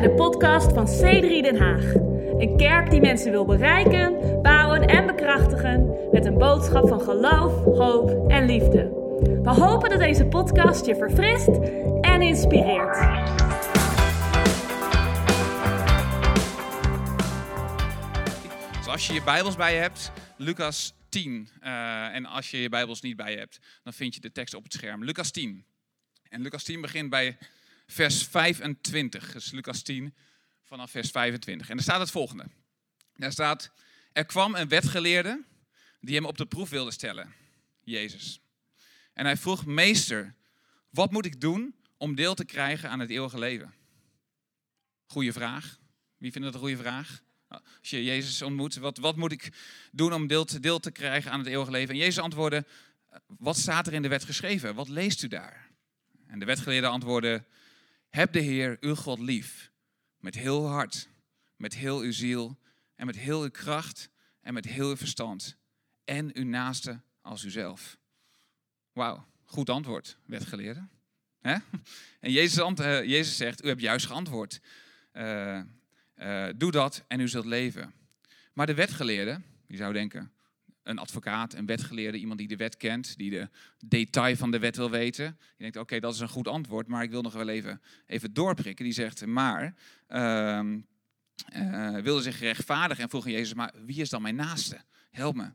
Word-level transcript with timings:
bij 0.00 0.08
de 0.08 0.14
podcast 0.14 0.72
van 0.72 0.86
C3 0.86 1.42
Den 1.42 1.56
Haag. 1.56 1.94
Een 2.38 2.56
kerk 2.56 2.90
die 2.90 3.00
mensen 3.00 3.30
wil 3.30 3.44
bereiken, 3.44 4.38
bouwen 4.42 4.86
en 4.86 5.06
bekrachtigen 5.06 6.08
met 6.12 6.24
een 6.24 6.38
boodschap 6.38 6.88
van 6.88 7.00
geloof, 7.00 7.64
hoop 7.64 8.30
en 8.30 8.46
liefde. 8.46 8.82
We 9.42 9.50
hopen 9.50 9.90
dat 9.90 9.98
deze 9.98 10.24
podcast 10.26 10.86
je 10.86 10.96
verfrist 10.96 11.48
en 12.00 12.22
inspireert. 12.22 12.94
Dus 18.76 18.86
als 18.86 19.06
je 19.06 19.14
je 19.14 19.22
Bijbels 19.24 19.56
bij 19.56 19.74
je 19.74 19.80
hebt, 19.80 20.12
Lucas 20.36 20.94
10. 21.08 21.48
eh, 21.60 22.14
en 22.14 22.26
als 22.26 22.50
je 22.50 22.60
je 22.60 22.68
Bijbels 22.68 23.00
niet 23.00 23.16
bij 23.16 23.30
je 23.30 23.38
hebt, 23.38 23.58
dan 23.82 23.92
vind 23.92 24.14
je 24.14 24.20
de 24.20 24.32
tekst 24.32 24.54
op 24.54 24.62
het 24.62 24.72
scherm. 24.72 25.04
Lucas 25.04 25.30
10. 25.30 25.64
En 26.28 26.40
Lucas 26.42 26.64
10 26.64 26.80
begint 26.80 27.10
bij 27.10 27.36
vers 27.88 28.22
25. 28.22 29.32
Dus 29.32 29.50
Lucas 29.50 29.82
10 29.82 30.14
vanaf 30.62 30.90
vers 30.90 31.10
25. 31.10 31.68
En 31.68 31.76
er 31.76 31.82
staat 31.82 32.00
het 32.00 32.10
volgende. 32.10 32.44
Daar 33.16 33.32
staat, 33.32 33.70
er 34.12 34.24
kwam 34.24 34.54
een 34.54 34.68
wetgeleerde 34.68 35.44
die 36.00 36.14
hem 36.14 36.24
op 36.24 36.38
de 36.38 36.46
proef 36.46 36.68
wilde 36.68 36.90
stellen. 36.90 37.34
Jezus. 37.84 38.40
En 39.12 39.24
hij 39.24 39.36
vroeg, 39.36 39.66
meester, 39.66 40.34
wat 40.90 41.10
moet 41.10 41.26
ik 41.26 41.40
doen 41.40 41.74
om 41.96 42.14
deel 42.14 42.34
te 42.34 42.44
krijgen 42.44 42.90
aan 42.90 43.00
het 43.00 43.10
eeuwige 43.10 43.38
leven? 43.38 43.74
Goeie 45.06 45.32
vraag. 45.32 45.78
Wie 46.16 46.32
vindt 46.32 46.46
dat 46.46 46.54
een 46.54 46.60
goede 46.60 46.82
vraag? 46.82 47.22
Als 47.48 47.90
je 47.90 48.04
Jezus 48.04 48.42
ontmoet, 48.42 48.76
wat, 48.76 48.98
wat 48.98 49.16
moet 49.16 49.32
ik 49.32 49.52
doen 49.92 50.12
om 50.12 50.26
deel 50.26 50.44
te, 50.44 50.60
deel 50.60 50.80
te 50.80 50.90
krijgen 50.90 51.30
aan 51.30 51.38
het 51.38 51.48
eeuwige 51.48 51.70
leven? 51.70 51.94
En 51.94 52.00
Jezus 52.00 52.18
antwoordde, 52.18 52.66
wat 53.26 53.56
staat 53.56 53.86
er 53.86 53.92
in 53.92 54.02
de 54.02 54.08
wet 54.08 54.24
geschreven? 54.24 54.74
Wat 54.74 54.88
leest 54.88 55.22
u 55.22 55.28
daar? 55.28 55.70
En 56.26 56.38
de 56.38 56.44
wetgeleerde 56.44 56.86
antwoordde, 56.86 57.44
heb 58.08 58.32
de 58.32 58.40
Heer 58.40 58.76
uw 58.80 58.94
God 58.94 59.18
lief, 59.18 59.72
met 60.16 60.34
heel 60.34 60.60
uw 60.60 60.66
hart, 60.66 61.08
met 61.56 61.74
heel 61.74 62.00
uw 62.00 62.12
ziel 62.12 62.58
en 62.94 63.06
met 63.06 63.16
heel 63.16 63.42
uw 63.42 63.50
kracht 63.50 64.10
en 64.40 64.54
met 64.54 64.64
heel 64.64 64.88
uw 64.88 64.96
verstand. 64.96 65.56
En 66.04 66.36
uw 66.36 66.44
naaste 66.44 67.00
als 67.20 67.44
uzelf. 67.44 67.98
Wauw, 68.92 69.26
goed 69.44 69.70
antwoord, 69.70 70.18
wetgeleerde. 70.26 70.86
Hè? 71.40 71.56
En 72.20 72.32
Jezus, 72.32 72.78
eh, 72.78 73.04
Jezus 73.04 73.36
zegt, 73.36 73.64
u 73.64 73.68
hebt 73.68 73.80
juist 73.80 74.06
geantwoord. 74.06 74.60
Eh, 75.12 75.62
doe 76.56 76.70
dat 76.70 77.04
en 77.08 77.20
u 77.20 77.28
zult 77.28 77.44
leven. 77.44 77.94
Maar 78.52 78.66
de 78.66 78.74
wetgeleerde, 78.74 79.40
je 79.66 79.76
zou 79.76 79.92
denken, 79.92 80.32
een 80.88 80.98
advocaat, 80.98 81.54
een 81.54 81.66
wetgeleerde, 81.66 82.18
iemand 82.18 82.38
die 82.38 82.48
de 82.48 82.56
wet 82.56 82.76
kent, 82.76 83.16
die 83.16 83.30
de 83.30 83.48
detail 83.84 84.36
van 84.36 84.50
de 84.50 84.58
wet 84.58 84.76
wil 84.76 84.90
weten. 84.90 85.24
Je 85.24 85.62
denkt, 85.62 85.76
oké, 85.76 86.00
dat 86.00 86.14
is 86.14 86.20
een 86.20 86.28
goed 86.28 86.48
antwoord, 86.48 86.86
maar 86.86 87.02
ik 87.02 87.10
wil 87.10 87.22
nog 87.22 87.32
wel 87.32 87.48
even, 87.48 87.80
even 88.06 88.32
doorprikken. 88.32 88.84
Die 88.84 88.94
zegt, 88.94 89.26
maar 89.26 89.74
ehm, 90.06 90.78
eh, 91.46 91.96
wilde 91.96 92.22
zich 92.22 92.40
rechtvaardigen 92.40 93.02
en 93.02 93.10
vroeg 93.10 93.24
aan 93.24 93.32
Jezus, 93.32 93.54
maar 93.54 93.74
wie 93.84 94.00
is 94.00 94.10
dan 94.10 94.22
mijn 94.22 94.36
naaste? 94.36 94.80
Help 95.10 95.34
me. 95.34 95.52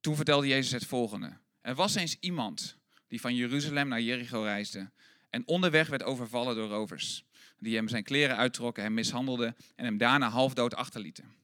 Toen 0.00 0.16
vertelde 0.16 0.46
Jezus 0.46 0.72
het 0.72 0.86
volgende. 0.86 1.38
Er 1.60 1.74
was 1.74 1.94
eens 1.94 2.16
iemand 2.20 2.76
die 3.08 3.20
van 3.20 3.34
Jeruzalem 3.34 3.88
naar 3.88 4.00
Jericho 4.00 4.42
reisde 4.42 4.90
en 5.30 5.46
onderweg 5.46 5.88
werd 5.88 6.02
overvallen 6.02 6.54
door 6.54 6.68
rovers 6.68 7.24
die 7.62 7.76
hem 7.76 7.88
zijn 7.88 8.02
kleren 8.02 8.36
uittrokken, 8.36 8.82
hem 8.82 8.94
mishandelden 8.94 9.56
en 9.76 9.84
hem 9.84 9.98
daarna 9.98 10.28
halfdood 10.28 10.74
achterlieten. 10.74 11.34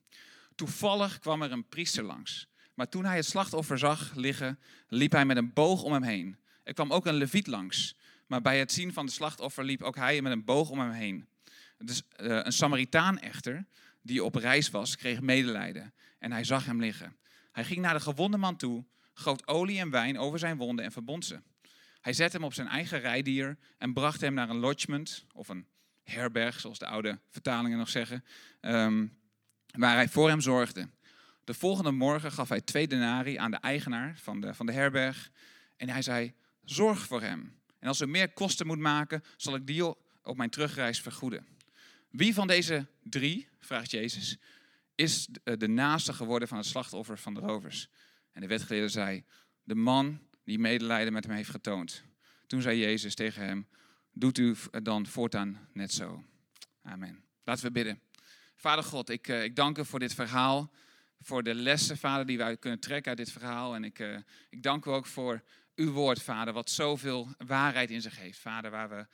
Toevallig 0.54 1.18
kwam 1.18 1.42
er 1.42 1.52
een 1.52 1.68
priester 1.68 2.04
langs, 2.04 2.48
maar 2.78 2.88
toen 2.88 3.04
hij 3.04 3.16
het 3.16 3.26
slachtoffer 3.26 3.78
zag 3.78 4.14
liggen, 4.14 4.58
liep 4.88 5.12
hij 5.12 5.24
met 5.24 5.36
een 5.36 5.52
boog 5.52 5.82
om 5.82 5.92
hem 5.92 6.02
heen. 6.02 6.36
Er 6.62 6.74
kwam 6.74 6.92
ook 6.92 7.06
een 7.06 7.14
leviet 7.14 7.46
langs, 7.46 7.96
maar 8.26 8.42
bij 8.42 8.58
het 8.58 8.72
zien 8.72 8.92
van 8.92 9.06
de 9.06 9.12
slachtoffer 9.12 9.64
liep 9.64 9.82
ook 9.82 9.96
hij 9.96 10.22
met 10.22 10.32
een 10.32 10.44
boog 10.44 10.70
om 10.70 10.78
hem 10.78 10.90
heen. 10.90 11.28
Dus 11.78 12.02
uh, 12.16 12.40
een 12.42 12.52
Samaritaan 12.52 13.18
echter, 13.18 13.66
die 14.02 14.24
op 14.24 14.34
reis 14.34 14.70
was, 14.70 14.96
kreeg 14.96 15.20
medelijden 15.20 15.94
en 16.18 16.32
hij 16.32 16.44
zag 16.44 16.64
hem 16.64 16.80
liggen. 16.80 17.16
Hij 17.52 17.64
ging 17.64 17.80
naar 17.80 17.94
de 17.94 18.00
gewonde 18.00 18.36
man 18.36 18.56
toe, 18.56 18.84
goot 19.14 19.46
olie 19.46 19.78
en 19.78 19.90
wijn 19.90 20.18
over 20.18 20.38
zijn 20.38 20.56
wonden 20.56 20.84
en 20.84 20.92
verbond 20.92 21.24
ze. 21.24 21.40
Hij 22.00 22.12
zette 22.12 22.36
hem 22.36 22.46
op 22.46 22.54
zijn 22.54 22.68
eigen 22.68 23.00
rijdier 23.00 23.58
en 23.78 23.92
bracht 23.92 24.20
hem 24.20 24.34
naar 24.34 24.50
een 24.50 24.58
lodgement 24.58 25.24
of 25.32 25.48
een 25.48 25.66
herberg, 26.04 26.60
zoals 26.60 26.78
de 26.78 26.86
oude 26.86 27.18
vertalingen 27.30 27.78
nog 27.78 27.88
zeggen, 27.88 28.24
um, 28.60 29.18
waar 29.70 29.94
hij 29.94 30.08
voor 30.08 30.28
hem 30.28 30.40
zorgde. 30.40 30.88
De 31.48 31.54
volgende 31.54 31.90
morgen 31.90 32.32
gaf 32.32 32.48
hij 32.48 32.60
twee 32.60 32.88
denari 32.88 33.36
aan 33.36 33.50
de 33.50 33.56
eigenaar 33.56 34.16
van 34.16 34.40
de, 34.40 34.54
van 34.54 34.66
de 34.66 34.72
herberg 34.72 35.30
en 35.76 35.88
hij 35.88 36.02
zei, 36.02 36.32
zorg 36.64 37.06
voor 37.06 37.22
hem. 37.22 37.58
En 37.78 37.88
als 37.88 38.00
er 38.00 38.08
meer 38.08 38.32
kosten 38.32 38.66
moet 38.66 38.78
maken, 38.78 39.24
zal 39.36 39.54
ik 39.54 39.66
die 39.66 39.84
op 40.22 40.36
mijn 40.36 40.50
terugreis 40.50 41.00
vergoeden. 41.00 41.46
Wie 42.10 42.34
van 42.34 42.46
deze 42.46 42.86
drie, 43.02 43.48
vraagt 43.58 43.90
Jezus, 43.90 44.36
is 44.94 45.28
de 45.42 45.68
naaste 45.68 46.12
geworden 46.12 46.48
van 46.48 46.56
het 46.56 46.66
slachtoffer 46.66 47.18
van 47.18 47.34
de 47.34 47.40
rovers? 47.40 47.88
En 48.32 48.40
de 48.40 48.46
wetgeleerde 48.46 48.88
zei, 48.88 49.24
de 49.64 49.74
man 49.74 50.20
die 50.44 50.58
medelijden 50.58 51.12
met 51.12 51.24
hem 51.24 51.34
heeft 51.34 51.50
getoond. 51.50 52.02
Toen 52.46 52.62
zei 52.62 52.78
Jezus 52.78 53.14
tegen 53.14 53.44
hem, 53.44 53.66
doet 54.12 54.38
u 54.38 54.56
dan 54.82 55.06
voortaan 55.06 55.68
net 55.72 55.92
zo. 55.92 56.24
Amen. 56.82 57.24
Laten 57.44 57.64
we 57.64 57.70
bidden. 57.70 58.00
Vader 58.56 58.84
God, 58.84 59.08
ik, 59.08 59.28
uh, 59.28 59.44
ik 59.44 59.56
dank 59.56 59.78
u 59.78 59.84
voor 59.84 59.98
dit 59.98 60.14
verhaal. 60.14 60.70
Voor 61.20 61.42
de 61.42 61.54
lessen, 61.54 61.98
Vader, 61.98 62.26
die 62.26 62.38
wij 62.38 62.56
kunnen 62.56 62.80
trekken 62.80 63.08
uit 63.08 63.18
dit 63.18 63.32
verhaal. 63.32 63.74
En 63.74 63.84
ik, 63.84 63.98
uh, 63.98 64.16
ik 64.50 64.62
dank 64.62 64.84
u 64.84 64.90
ook 64.90 65.06
voor 65.06 65.42
uw 65.78 65.92
woord, 65.92 66.22
Vader, 66.22 66.52
wat 66.52 66.70
zoveel 66.70 67.28
waarheid 67.46 67.90
in 67.90 68.02
zich 68.02 68.18
heeft. 68.18 68.38
Vader, 68.38 68.70
waar 68.70 68.88
we 68.88 69.06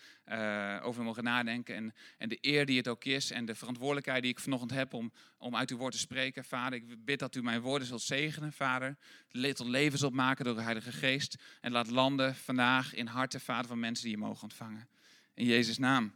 uh, 0.81 0.87
over 0.87 1.03
mogen 1.03 1.25
nadenken. 1.25 1.75
En, 1.75 1.95
en 2.19 2.29
de 2.29 2.39
eer 2.41 2.67
die 2.67 2.77
het 2.77 2.89
ook 2.89 3.05
is. 3.05 3.31
En 3.31 3.45
de 3.45 3.55
verantwoordelijkheid 3.55 4.23
die 4.23 4.31
ik 4.31 4.41
vanochtend 4.41 4.71
heb 4.71 4.95
om, 4.95 5.13
om 5.39 5.57
uit 5.57 5.71
uw 5.71 5.77
woord 5.77 5.93
te 5.93 5.99
spreken. 5.99 6.45
Vader, 6.45 6.79
ik 6.79 7.05
bid 7.05 7.19
dat 7.19 7.35
u 7.35 7.43
mijn 7.43 7.61
woorden 7.61 7.89
zult 7.89 8.03
zegenen, 8.03 8.53
Vader. 8.53 8.97
Tot 9.29 9.67
leven 9.67 9.99
zult 9.99 10.15
maken 10.15 10.45
door 10.45 10.55
de 10.55 10.63
Heilige 10.63 10.93
Geest. 10.93 11.37
En 11.61 11.73
laat 11.73 11.91
landen 11.91 12.35
vandaag 12.35 12.95
in 12.95 13.07
harten, 13.07 13.41
Vader, 13.41 13.67
van 13.67 13.81
mensen 13.81 14.05
die 14.05 14.15
je 14.15 14.23
mogen 14.23 14.43
ontvangen. 14.43 14.89
In 15.35 15.47
Jezus' 15.47 15.79
naam. 15.79 16.15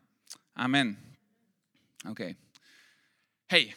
Amen. 0.52 0.98
Oké. 2.08 2.36
Hey, 3.46 3.74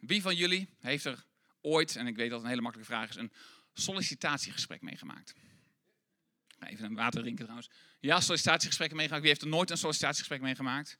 wie 0.00 0.22
van 0.22 0.36
jullie 0.36 0.68
heeft 0.78 1.04
er 1.04 1.24
ooit, 1.60 1.96
en 1.96 2.06
ik 2.06 2.16
weet 2.16 2.26
dat 2.28 2.34
het 2.34 2.42
een 2.42 2.48
hele 2.48 2.62
makkelijke 2.62 2.92
vraag 2.92 3.08
is, 3.08 3.16
een 3.16 3.32
sollicitatiegesprek 3.72 4.82
meegemaakt? 4.82 5.34
Even 6.60 6.84
een 6.84 6.94
water 6.94 7.20
drinken 7.20 7.44
trouwens. 7.44 7.70
Ja, 8.00 8.20
sollicitatiegesprekken 8.20 8.96
meegemaakt. 8.96 9.24
Wie 9.24 9.32
heeft 9.32 9.44
er 9.44 9.56
nooit 9.56 9.70
een 9.70 9.76
sollicitatiegesprek 9.76 10.40
meegemaakt? 10.40 10.98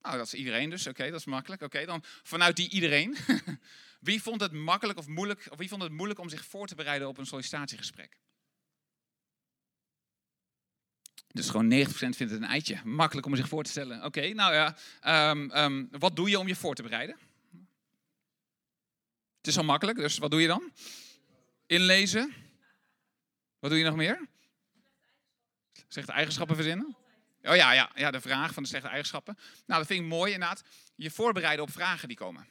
Nou, 0.00 0.16
dat 0.16 0.26
is 0.26 0.34
iedereen 0.34 0.70
dus. 0.70 0.86
Oké, 0.86 1.10
dat 1.10 1.20
is 1.20 1.26
makkelijk. 1.26 1.62
Oké, 1.62 1.84
dan 1.84 2.02
vanuit 2.22 2.56
die 2.56 2.70
iedereen. 2.70 3.16
wie 4.00 4.22
vond 4.22 4.40
het 4.40 4.52
makkelijk 4.52 4.98
of 4.98 5.06
moeilijk, 5.06 5.46
of 5.50 5.58
wie 5.58 5.68
vond 5.68 5.82
het 5.82 5.92
moeilijk 5.92 6.20
om 6.20 6.28
zich 6.28 6.44
voor 6.44 6.66
te 6.66 6.74
bereiden 6.74 7.08
op 7.08 7.18
een 7.18 7.26
sollicitatiegesprek? 7.26 8.16
Dus 11.32 11.50
gewoon 11.50 11.72
90% 11.72 11.88
vindt 11.94 12.18
het 12.18 12.30
een 12.30 12.44
eitje. 12.44 12.80
Makkelijk 12.84 13.26
om 13.26 13.36
zich 13.36 13.48
voor 13.48 13.62
te 13.62 13.70
stellen. 13.70 14.04
Oké, 14.04 14.28
nou 14.28 14.54
ja. 14.54 14.76
Um, 15.30 15.56
um, 15.56 15.88
wat 15.90 16.16
doe 16.16 16.30
je 16.30 16.38
om 16.38 16.48
je 16.48 16.56
voor 16.56 16.74
te 16.74 16.82
bereiden? 16.82 17.16
Het 19.42 19.50
is 19.50 19.58
al 19.58 19.64
makkelijk, 19.64 19.98
dus 19.98 20.18
wat 20.18 20.30
doe 20.30 20.40
je 20.40 20.46
dan? 20.46 20.72
Inlezen. 21.66 22.34
Wat 23.58 23.70
doe 23.70 23.78
je 23.78 23.84
nog 23.84 23.96
meer? 23.96 24.28
Slechte 25.88 26.12
eigenschappen 26.12 26.56
verzinnen? 26.56 26.96
Oh 27.42 27.56
ja, 27.56 27.72
ja, 27.72 27.90
ja, 27.94 28.10
de 28.10 28.20
vraag 28.20 28.52
van 28.52 28.62
de 28.62 28.68
slechte 28.68 28.88
eigenschappen. 28.88 29.38
Nou, 29.66 29.78
dat 29.80 29.86
vind 29.86 30.00
ik 30.00 30.06
mooi 30.06 30.32
inderdaad. 30.32 30.62
Je 30.94 31.10
voorbereiden 31.10 31.64
op 31.64 31.72
vragen 31.72 32.08
die 32.08 32.16
komen. 32.16 32.46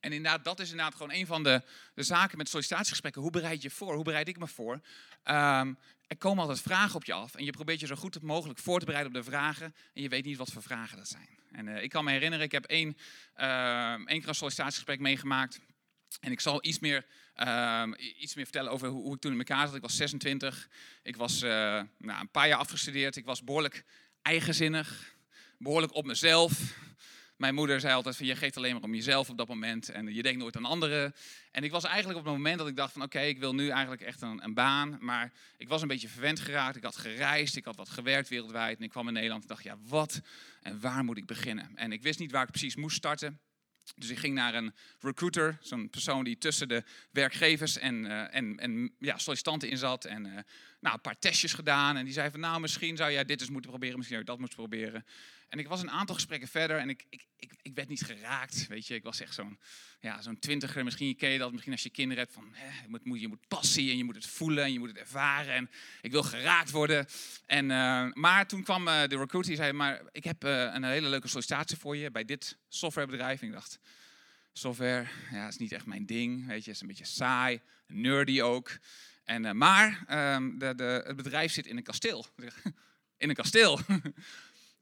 En 0.00 0.12
inderdaad, 0.12 0.44
dat 0.44 0.60
is 0.60 0.70
inderdaad 0.70 0.94
gewoon 0.94 1.12
een 1.12 1.26
van 1.26 1.42
de, 1.42 1.62
de 1.94 2.02
zaken 2.02 2.38
met 2.38 2.48
sollicitatiegesprekken. 2.48 3.22
Hoe 3.22 3.30
bereid 3.30 3.62
je 3.62 3.70
voor? 3.70 3.94
Hoe 3.94 4.04
bereid 4.04 4.28
ik 4.28 4.38
me 4.38 4.46
voor? 4.46 4.72
Um, 4.72 5.78
er 6.06 6.16
komen 6.18 6.40
altijd 6.40 6.60
vragen 6.60 6.94
op 6.94 7.04
je 7.04 7.12
af. 7.12 7.34
En 7.34 7.44
je 7.44 7.52
probeert 7.52 7.80
je 7.80 7.86
zo 7.86 7.94
goed 7.94 8.22
mogelijk 8.22 8.58
voor 8.58 8.78
te 8.78 8.84
bereiden 8.84 9.14
op 9.14 9.24
de 9.24 9.30
vragen. 9.30 9.74
En 9.94 10.02
je 10.02 10.08
weet 10.08 10.24
niet 10.24 10.36
wat 10.36 10.52
voor 10.52 10.62
vragen 10.62 10.96
dat 10.96 11.08
zijn. 11.08 11.28
En 11.52 11.66
uh, 11.66 11.82
ik 11.82 11.90
kan 11.90 12.04
me 12.04 12.10
herinneren, 12.10 12.44
ik 12.44 12.52
heb 12.52 12.64
één, 12.64 12.96
uh, 13.36 13.92
één 13.92 14.06
keer 14.06 14.28
een 14.28 14.34
sollicitatiegesprek 14.34 15.00
meegemaakt. 15.00 15.60
En 16.20 16.32
ik 16.32 16.40
zal 16.40 16.64
iets 16.64 16.78
meer, 16.78 17.06
uh, 17.36 17.82
iets 18.18 18.34
meer 18.34 18.44
vertellen 18.44 18.72
over 18.72 18.88
hoe, 18.88 19.02
hoe, 19.02 19.14
ik 19.14 19.20
toen 19.20 19.32
in 19.32 19.38
elkaar 19.38 19.66
zat. 19.66 19.76
Ik 19.76 19.82
was 19.82 19.96
26. 19.96 20.68
Ik 21.02 21.16
was 21.16 21.42
uh, 21.42 21.50
nou, 21.98 22.20
een 22.20 22.30
paar 22.30 22.48
jaar 22.48 22.58
afgestudeerd. 22.58 23.16
Ik 23.16 23.24
was 23.24 23.44
behoorlijk 23.44 23.84
eigenzinnig. 24.22 25.14
Behoorlijk 25.58 25.94
op 25.94 26.04
mezelf. 26.04 26.74
Mijn 27.36 27.54
moeder 27.54 27.80
zei 27.80 27.94
altijd 27.94 28.16
van 28.16 28.26
je 28.26 28.36
geeft 28.36 28.56
alleen 28.56 28.72
maar 28.72 28.82
om 28.82 28.94
jezelf 28.94 29.30
op 29.30 29.36
dat 29.36 29.48
moment 29.48 29.88
en 29.88 30.14
je 30.14 30.22
denkt 30.22 30.38
nooit 30.38 30.56
aan 30.56 30.64
anderen. 30.64 31.14
En 31.50 31.64
ik 31.64 31.70
was 31.70 31.84
eigenlijk 31.84 32.18
op 32.18 32.24
het 32.24 32.34
moment 32.34 32.58
dat 32.58 32.68
ik 32.68 32.76
dacht 32.76 32.92
van 32.92 33.02
oké, 33.02 33.20
ik 33.20 33.38
wil 33.38 33.54
nu 33.54 33.68
eigenlijk 33.68 34.02
echt 34.02 34.22
een, 34.22 34.44
een, 34.44 34.54
baan. 34.54 34.96
Maar 35.00 35.32
ik 35.56 35.68
was 35.68 35.82
een 35.82 35.88
beetje 35.88 36.08
verwend 36.08 36.40
geraakt. 36.40 36.76
Ik 36.76 36.84
had 36.84 36.96
gereisd, 36.96 37.56
ik 37.56 37.64
had 37.64 37.76
wat 37.76 37.88
gewerkt 37.88 38.28
wereldwijd. 38.28 38.78
En 38.78 38.84
ik 38.84 38.90
kwam 38.90 39.06
in 39.06 39.12
Nederland 39.12 39.42
en 39.42 39.48
dacht 39.48 39.62
ja, 39.62 39.76
wat 39.86 40.20
en 40.62 40.80
waar 40.80 41.04
moet 41.04 41.16
ik 41.16 41.26
beginnen? 41.26 41.70
En 41.74 41.92
ik 41.92 42.02
wist 42.02 42.18
niet 42.18 42.32
waar 42.32 42.42
ik 42.42 42.50
precies 42.50 42.76
moest 42.76 42.96
starten. 42.96 43.40
Dus 43.96 44.10
ik 44.10 44.18
ging 44.18 44.34
naar 44.34 44.54
een 44.54 44.74
recruiter, 45.00 45.58
zo'n 45.60 45.90
persoon 45.90 46.24
die 46.24 46.38
tussen 46.38 46.68
de 46.68 46.82
werkgevers 47.10 47.78
en, 47.78 48.04
uh, 48.04 48.34
en, 48.34 48.58
en 48.58 48.94
ja, 48.98 49.18
sollicitanten 49.18 49.70
in 49.70 49.76
zat. 49.76 50.04
En 50.04 50.24
uh, 50.24 50.32
nou, 50.80 50.94
een 50.94 51.00
paar 51.00 51.18
testjes 51.18 51.52
gedaan. 51.52 51.96
En 51.96 52.04
die 52.04 52.14
zei 52.14 52.30
van 52.30 52.40
nou, 52.40 52.60
misschien 52.60 52.96
zou 52.96 53.12
jij 53.12 53.24
dit 53.24 53.40
eens 53.40 53.50
moeten 53.50 53.70
proberen, 53.70 53.96
misschien 53.96 54.16
zou 54.16 54.28
je 54.28 54.38
dat 54.38 54.38
moeten 54.38 54.68
proberen. 54.68 55.04
En 55.54 55.60
ik 55.60 55.68
was 55.68 55.80
een 55.80 55.90
aantal 55.90 56.14
gesprekken 56.14 56.48
verder 56.48 56.78
en 56.78 56.88
ik, 56.88 57.04
ik, 57.08 57.26
ik, 57.36 57.52
ik 57.62 57.74
werd 57.74 57.88
niet 57.88 58.02
geraakt. 58.02 58.66
Weet 58.66 58.86
je, 58.86 58.94
ik 58.94 59.02
was 59.02 59.20
echt 59.20 59.34
zo'n 59.34 59.58
ja, 60.00 60.22
zo'n 60.22 60.38
twintiger. 60.38 60.84
Misschien 60.84 61.16
ken 61.16 61.30
je 61.30 61.38
dat, 61.38 61.52
misschien 61.52 61.72
als 61.72 61.82
je 61.82 61.90
kinderen 61.90 62.22
hebt. 62.22 62.34
Van, 62.34 62.48
hè, 62.52 62.82
je, 62.82 62.98
moet, 63.02 63.20
je 63.20 63.28
moet 63.28 63.48
passie 63.48 63.90
en 63.90 63.96
je 63.96 64.04
moet 64.04 64.14
het 64.14 64.26
voelen 64.26 64.64
en 64.64 64.72
je 64.72 64.78
moet 64.78 64.88
het 64.88 64.98
ervaren. 64.98 65.54
En 65.54 65.70
ik 66.00 66.10
wil 66.10 66.22
geraakt 66.22 66.70
worden. 66.70 67.06
En, 67.46 67.64
uh, 67.70 68.12
maar 68.12 68.46
toen 68.46 68.62
kwam 68.62 68.88
uh, 68.88 69.00
de 69.00 69.16
recruiter 69.16 69.42
die 69.42 69.56
zei, 69.56 69.72
maar 69.72 70.02
ik 70.12 70.24
heb 70.24 70.44
uh, 70.44 70.70
een 70.72 70.84
hele 70.84 71.08
leuke 71.08 71.28
sollicitatie 71.28 71.76
voor 71.76 71.96
je 71.96 72.10
bij 72.10 72.24
dit 72.24 72.58
softwarebedrijf. 72.68 73.40
En 73.40 73.46
ik 73.46 73.52
dacht, 73.52 73.78
software, 74.52 75.06
ja, 75.30 75.48
is 75.48 75.56
niet 75.56 75.72
echt 75.72 75.86
mijn 75.86 76.06
ding. 76.06 76.46
Weet 76.46 76.64
je, 76.64 76.70
is 76.70 76.80
een 76.80 76.86
beetje 76.86 77.04
saai, 77.04 77.60
nerdy 77.86 78.40
ook. 78.40 78.78
En, 79.24 79.56
maar 79.56 80.04
um, 80.34 80.58
de, 80.58 80.74
de, 80.74 81.02
het 81.06 81.16
bedrijf 81.16 81.52
zit 81.52 81.66
in 81.66 81.76
een 81.76 81.82
kasteel. 81.82 82.26
in 83.18 83.28
een 83.28 83.34
kasteel. 83.34 83.80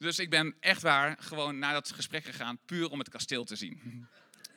Dus 0.03 0.19
ik 0.19 0.31
ben 0.31 0.55
echt 0.61 0.83
waar 0.83 1.17
gewoon 1.21 1.59
naar 1.59 1.73
dat 1.73 1.93
gesprek 1.93 2.25
gegaan, 2.25 2.59
puur 2.67 2.91
om 2.91 2.99
het 2.99 3.09
kasteel 3.09 3.45
te 3.45 3.57
zien. 3.57 3.81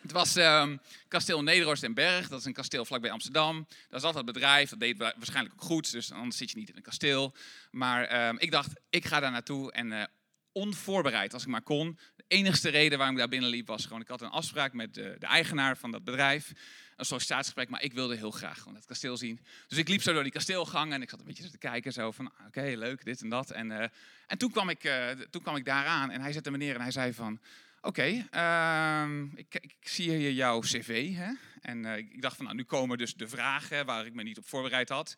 Het 0.01 0.11
was 0.13 0.35
um, 0.35 0.79
kasteel 1.07 1.43
Nederhorst 1.43 1.83
en 1.83 1.93
Berg, 1.93 2.27
dat 2.27 2.39
is 2.39 2.45
een 2.45 2.53
kasteel 2.53 2.85
vlakbij 2.85 3.11
Amsterdam. 3.11 3.67
Dat 3.89 3.99
is 3.99 4.05
altijd 4.05 4.25
het 4.25 4.33
bedrijf, 4.33 4.69
dat 4.69 4.79
deed 4.79 4.97
waarschijnlijk 4.97 5.55
ook 5.55 5.67
goed, 5.67 5.91
dus 5.91 6.11
anders 6.11 6.37
zit 6.37 6.51
je 6.51 6.57
niet 6.57 6.69
in 6.69 6.75
een 6.75 6.81
kasteel. 6.81 7.33
Maar 7.71 8.27
um, 8.27 8.39
ik 8.39 8.51
dacht, 8.51 8.73
ik 8.89 9.05
ga 9.05 9.19
daar 9.19 9.31
naartoe 9.31 9.71
en 9.71 9.91
uh, 9.91 10.03
onvoorbereid 10.51 11.33
als 11.33 11.41
ik 11.41 11.47
maar 11.47 11.61
kon. 11.61 11.99
Enigste 12.27 12.69
reden 12.69 12.97
waarom 12.97 13.15
ik 13.15 13.21
daar 13.21 13.29
binnen 13.29 13.49
liep 13.49 13.67
was 13.67 13.83
gewoon, 13.83 14.01
ik 14.01 14.07
had 14.07 14.21
een 14.21 14.29
afspraak 14.29 14.73
met 14.73 14.93
de, 14.93 15.15
de 15.19 15.25
eigenaar 15.25 15.77
van 15.77 15.91
dat 15.91 16.03
bedrijf 16.03 16.53
een 16.95 17.05
sollicitatiesgesprek, 17.05 17.69
maar 17.69 17.83
ik 17.83 17.93
wilde 17.93 18.15
heel 18.15 18.31
graag 18.31 18.57
gewoon 18.57 18.75
het 18.75 18.85
kasteel 18.85 19.17
zien. 19.17 19.39
Dus 19.67 19.77
ik 19.77 19.87
liep 19.87 20.01
zo 20.01 20.13
door 20.13 20.23
die 20.23 20.31
kasteelgang 20.31 20.93
en 20.93 21.01
ik 21.01 21.09
zat 21.09 21.19
een 21.19 21.25
beetje 21.25 21.49
te 21.49 21.57
kijken, 21.57 21.93
zo 21.93 22.11
van, 22.11 22.25
oké, 22.25 22.47
okay, 22.47 22.75
leuk, 22.75 23.05
dit 23.05 23.21
en 23.21 23.29
dat. 23.29 23.51
En, 23.51 23.71
uh, 23.71 23.83
en 24.27 24.37
toen, 24.37 24.51
kwam 24.51 24.69
ik, 24.69 24.83
uh, 24.83 25.09
toen 25.09 25.41
kwam 25.41 25.55
ik 25.55 25.65
daar 25.65 25.85
aan 25.85 26.11
en 26.11 26.21
hij 26.21 26.31
zette 26.31 26.51
me 26.51 26.57
neer 26.57 26.75
en 26.75 26.81
hij 26.81 26.91
zei 26.91 27.13
van, 27.13 27.39
oké, 27.81 28.27
uh, 28.35 29.07
ik, 29.35 29.55
ik, 29.55 29.75
zie 29.81 30.11
hier 30.11 30.31
jouw 30.31 30.59
cv. 30.59 31.15
Hè? 31.15 31.31
En 31.61 31.85
uh, 31.85 31.97
ik 31.97 32.21
dacht 32.21 32.35
van, 32.35 32.45
nou, 32.45 32.57
nu 32.57 32.63
komen 32.63 32.97
dus 32.97 33.13
de 33.13 33.27
vragen 33.27 33.85
waar 33.85 34.05
ik 34.05 34.13
me 34.13 34.23
niet 34.23 34.37
op 34.37 34.47
voorbereid 34.47 34.89
had. 34.89 35.15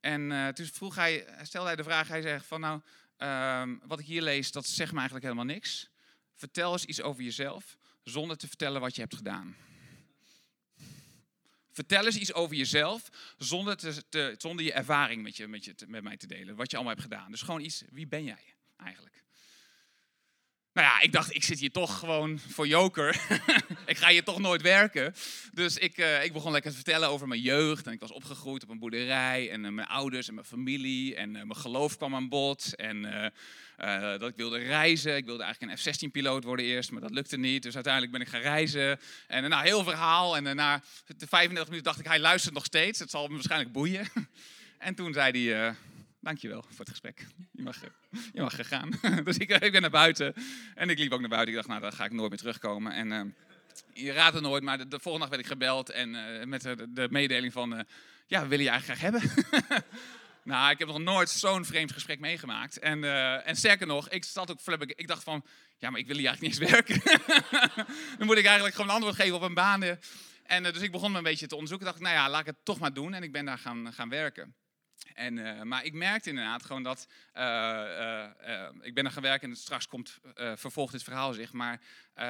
En 0.00 0.52
toen 0.54 0.66
vroeg 0.66 0.94
hij, 0.94 1.26
stelde 1.42 1.66
hij 1.66 1.76
de 1.76 1.82
vraag, 1.82 2.08
hij 2.08 2.22
zegt 2.22 2.46
van, 2.46 2.60
nou, 2.60 2.80
ehm, 3.16 3.76
wat 3.86 4.00
ik 4.00 4.06
hier 4.06 4.22
lees, 4.22 4.52
dat 4.52 4.66
zegt 4.66 4.90
me 4.90 4.96
eigenlijk 4.96 5.26
helemaal 5.26 5.54
niks. 5.54 5.90
Vertel 6.36 6.72
eens 6.72 6.84
iets 6.84 7.02
over 7.02 7.22
jezelf, 7.22 7.76
zonder 8.02 8.36
te 8.36 8.48
vertellen 8.48 8.80
wat 8.80 8.94
je 8.94 9.00
hebt 9.00 9.16
gedaan. 9.16 9.56
Vertel 11.70 12.04
eens 12.04 12.16
iets 12.16 12.32
over 12.32 12.56
jezelf 12.56 13.08
zonder, 13.38 13.76
te, 14.08 14.34
zonder 14.38 14.64
je 14.64 14.72
ervaring 14.72 15.22
met, 15.22 15.36
je, 15.36 15.48
met, 15.48 15.64
je, 15.64 15.74
met 15.86 16.02
mij 16.02 16.16
te 16.16 16.26
delen. 16.26 16.56
Wat 16.56 16.70
je 16.70 16.76
allemaal 16.76 16.94
hebt 16.94 17.06
gedaan. 17.06 17.30
Dus 17.30 17.42
gewoon 17.42 17.60
iets, 17.60 17.82
wie 17.90 18.06
ben 18.06 18.24
jij 18.24 18.54
eigenlijk? 18.76 19.24
Nou 20.76 20.88
ja, 20.88 21.00
ik 21.00 21.12
dacht, 21.12 21.34
ik 21.34 21.44
zit 21.44 21.58
hier 21.58 21.70
toch 21.70 21.98
gewoon 21.98 22.38
voor 22.48 22.66
joker. 22.66 23.20
ik 23.86 23.96
ga 23.96 24.08
hier 24.08 24.24
toch 24.24 24.38
nooit 24.38 24.62
werken. 24.62 25.14
Dus 25.52 25.76
ik, 25.76 25.98
uh, 25.98 26.24
ik 26.24 26.32
begon 26.32 26.52
lekker 26.52 26.70
te 26.70 26.76
vertellen 26.76 27.08
over 27.08 27.28
mijn 27.28 27.40
jeugd. 27.40 27.86
En 27.86 27.92
ik 27.92 28.00
was 28.00 28.12
opgegroeid 28.12 28.62
op 28.62 28.68
een 28.68 28.78
boerderij. 28.78 29.50
En 29.50 29.64
uh, 29.64 29.70
mijn 29.70 29.86
ouders 29.88 30.28
en 30.28 30.34
mijn 30.34 30.46
familie. 30.46 31.14
En 31.14 31.28
uh, 31.28 31.34
mijn 31.34 31.56
geloof 31.56 31.96
kwam 31.96 32.14
aan 32.14 32.28
bod. 32.28 32.74
En 32.74 33.32
dat 34.18 34.28
ik 34.28 34.36
wilde 34.36 34.58
reizen. 34.58 35.16
Ik 35.16 35.24
wilde 35.24 35.42
eigenlijk 35.42 35.72
een 35.72 35.94
F-16-piloot 35.94 36.44
worden 36.44 36.64
eerst. 36.64 36.90
Maar 36.90 37.00
dat 37.00 37.10
lukte 37.10 37.36
niet. 37.36 37.62
Dus 37.62 37.74
uiteindelijk 37.74 38.12
ben 38.12 38.20
ik 38.20 38.28
gaan 38.28 38.40
reizen. 38.40 39.00
En 39.26 39.48
nou, 39.48 39.64
heel 39.64 39.84
verhaal. 39.84 40.36
En 40.36 40.56
na 40.56 40.82
de 41.06 41.26
35 41.26 41.64
minuten 41.64 41.82
dacht 41.82 42.00
ik, 42.00 42.06
hij 42.06 42.20
luistert 42.20 42.54
nog 42.54 42.64
steeds. 42.64 42.98
Het 42.98 43.10
zal 43.10 43.22
hem 43.22 43.32
waarschijnlijk 43.32 43.72
boeien. 43.72 44.08
en 44.78 44.94
toen 44.94 45.12
zei 45.12 45.48
hij 45.48 45.74
Dankjewel 46.26 46.62
voor 46.62 46.78
het 46.78 46.88
gesprek. 46.88 47.26
Je 47.52 47.62
mag, 47.62 47.76
je 48.32 48.40
mag 48.40 48.68
gaan. 48.68 48.90
dus 49.24 49.36
ik, 49.36 49.50
ik 49.50 49.72
ben 49.72 49.80
naar 49.80 49.90
buiten. 49.90 50.34
En 50.74 50.90
ik 50.90 50.98
liep 50.98 51.12
ook 51.12 51.20
naar 51.20 51.28
buiten. 51.28 51.48
Ik 51.48 51.54
dacht, 51.54 51.68
nou, 51.68 51.80
dan 51.80 51.92
ga 51.92 52.04
ik 52.04 52.12
nooit 52.12 52.28
meer 52.28 52.38
terugkomen. 52.38 52.92
En 52.92 53.10
uh, 53.12 53.20
je 53.92 54.12
raadt 54.12 54.34
het 54.34 54.42
nooit, 54.42 54.62
maar 54.62 54.78
de, 54.78 54.88
de, 54.88 54.98
volgende 55.00 55.18
dag 55.18 55.28
werd 55.28 55.40
ik 55.42 55.52
gebeld. 55.52 55.90
En 55.90 56.14
uh, 56.14 56.44
met 56.44 56.62
de, 56.62 56.92
de, 56.92 57.06
mededeling 57.10 57.52
van, 57.52 57.74
uh, 57.74 57.80
ja, 58.26 58.48
wil 58.48 58.60
je 58.60 58.68
eigenlijk 58.68 59.00
graag 59.00 59.12
hebben? 59.12 59.30
nou, 60.52 60.70
ik 60.70 60.78
heb 60.78 60.88
nog 60.88 60.98
nooit 60.98 61.30
zo'n 61.30 61.64
vreemd 61.64 61.92
gesprek 61.92 62.20
meegemaakt. 62.20 62.78
En, 62.78 63.04
en 63.44 63.56
sterker 63.56 63.86
nog, 63.86 64.08
ik 64.08 64.24
zat 64.24 64.50
ook 64.50 64.60
flabberg. 64.60 64.90
Ik 64.94 65.08
dacht 65.08 65.22
van, 65.22 65.44
ja, 65.78 65.90
maar 65.90 66.00
ik 66.00 66.06
wil 66.06 66.16
hier 66.16 66.26
eigenlijk 66.26 66.60
niet 66.60 66.70
werken. 66.70 67.00
dan 68.18 68.26
moet 68.26 68.38
ik 68.38 68.44
eigenlijk 68.44 68.74
gewoon 68.74 68.90
antwoord 68.90 69.16
geven 69.16 69.34
op 69.34 69.42
een 69.42 69.54
baan. 69.54 69.82
En 70.42 70.62
dus 70.62 70.82
ik 70.82 70.92
begon 70.92 71.12
me 71.12 71.18
een 71.18 71.24
beetje 71.24 71.46
te 71.46 71.54
onderzoeken. 71.54 71.86
Ik 71.86 71.92
dacht, 71.92 72.04
nou 72.04 72.16
ja, 72.16 72.30
laat 72.30 72.40
ik 72.40 72.46
het 72.46 72.64
toch 72.64 72.78
maar 72.78 72.92
doen. 72.92 73.14
En 73.14 73.22
ik 73.22 73.32
ben 73.32 73.44
daar 73.44 73.58
gaan, 73.58 73.92
gaan 73.92 74.08
werken. 74.08 74.54
En, 75.14 75.36
uh, 75.36 75.62
maar 75.62 75.84
ik 75.84 75.92
merkte 75.92 76.28
inderdaad 76.28 76.64
gewoon 76.64 76.82
dat. 76.82 77.06
Uh, 77.34 77.42
uh, 77.42 78.68
ik 78.80 78.94
ben 78.94 79.04
er 79.04 79.10
gaan 79.10 79.22
werken 79.22 79.50
en 79.50 79.56
straks 79.56 79.86
komt 79.86 80.18
vervolgt 80.34 80.92
dit 80.92 81.02
verhaal 81.02 81.32
zich. 81.32 81.52
Maar 81.52 81.80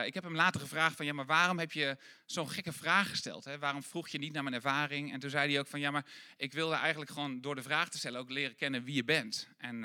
ik 0.04 0.14
heb 0.14 0.22
hem 0.22 0.34
later 0.34 0.60
gevraagd: 0.60 0.96
van 0.96 1.06
ja, 1.06 1.12
maar 1.12 1.26
waarom 1.26 1.58
heb 1.58 1.72
je 1.72 1.96
zo'n 2.26 2.50
gekke 2.50 2.72
vraag 2.72 3.08
gesteld? 3.08 3.44
Hè? 3.44 3.58
Waarom 3.58 3.82
vroeg 3.82 4.08
je 4.08 4.18
niet 4.18 4.32
naar 4.32 4.42
mijn 4.42 4.54
ervaring? 4.54 5.12
En 5.12 5.20
toen 5.20 5.30
zei 5.30 5.50
hij 5.50 5.60
ook: 5.60 5.66
van 5.66 5.80
ja, 5.80 5.90
maar 5.90 6.06
ik 6.36 6.52
wilde 6.52 6.74
eigenlijk 6.74 7.10
gewoon 7.10 7.40
door 7.40 7.54
de 7.54 7.62
vraag 7.62 7.88
te 7.88 7.98
stellen 7.98 8.20
ook 8.20 8.30
leren 8.30 8.56
kennen 8.56 8.84
wie 8.84 8.94
je 8.94 9.04
bent. 9.04 9.48
En, 9.56 9.84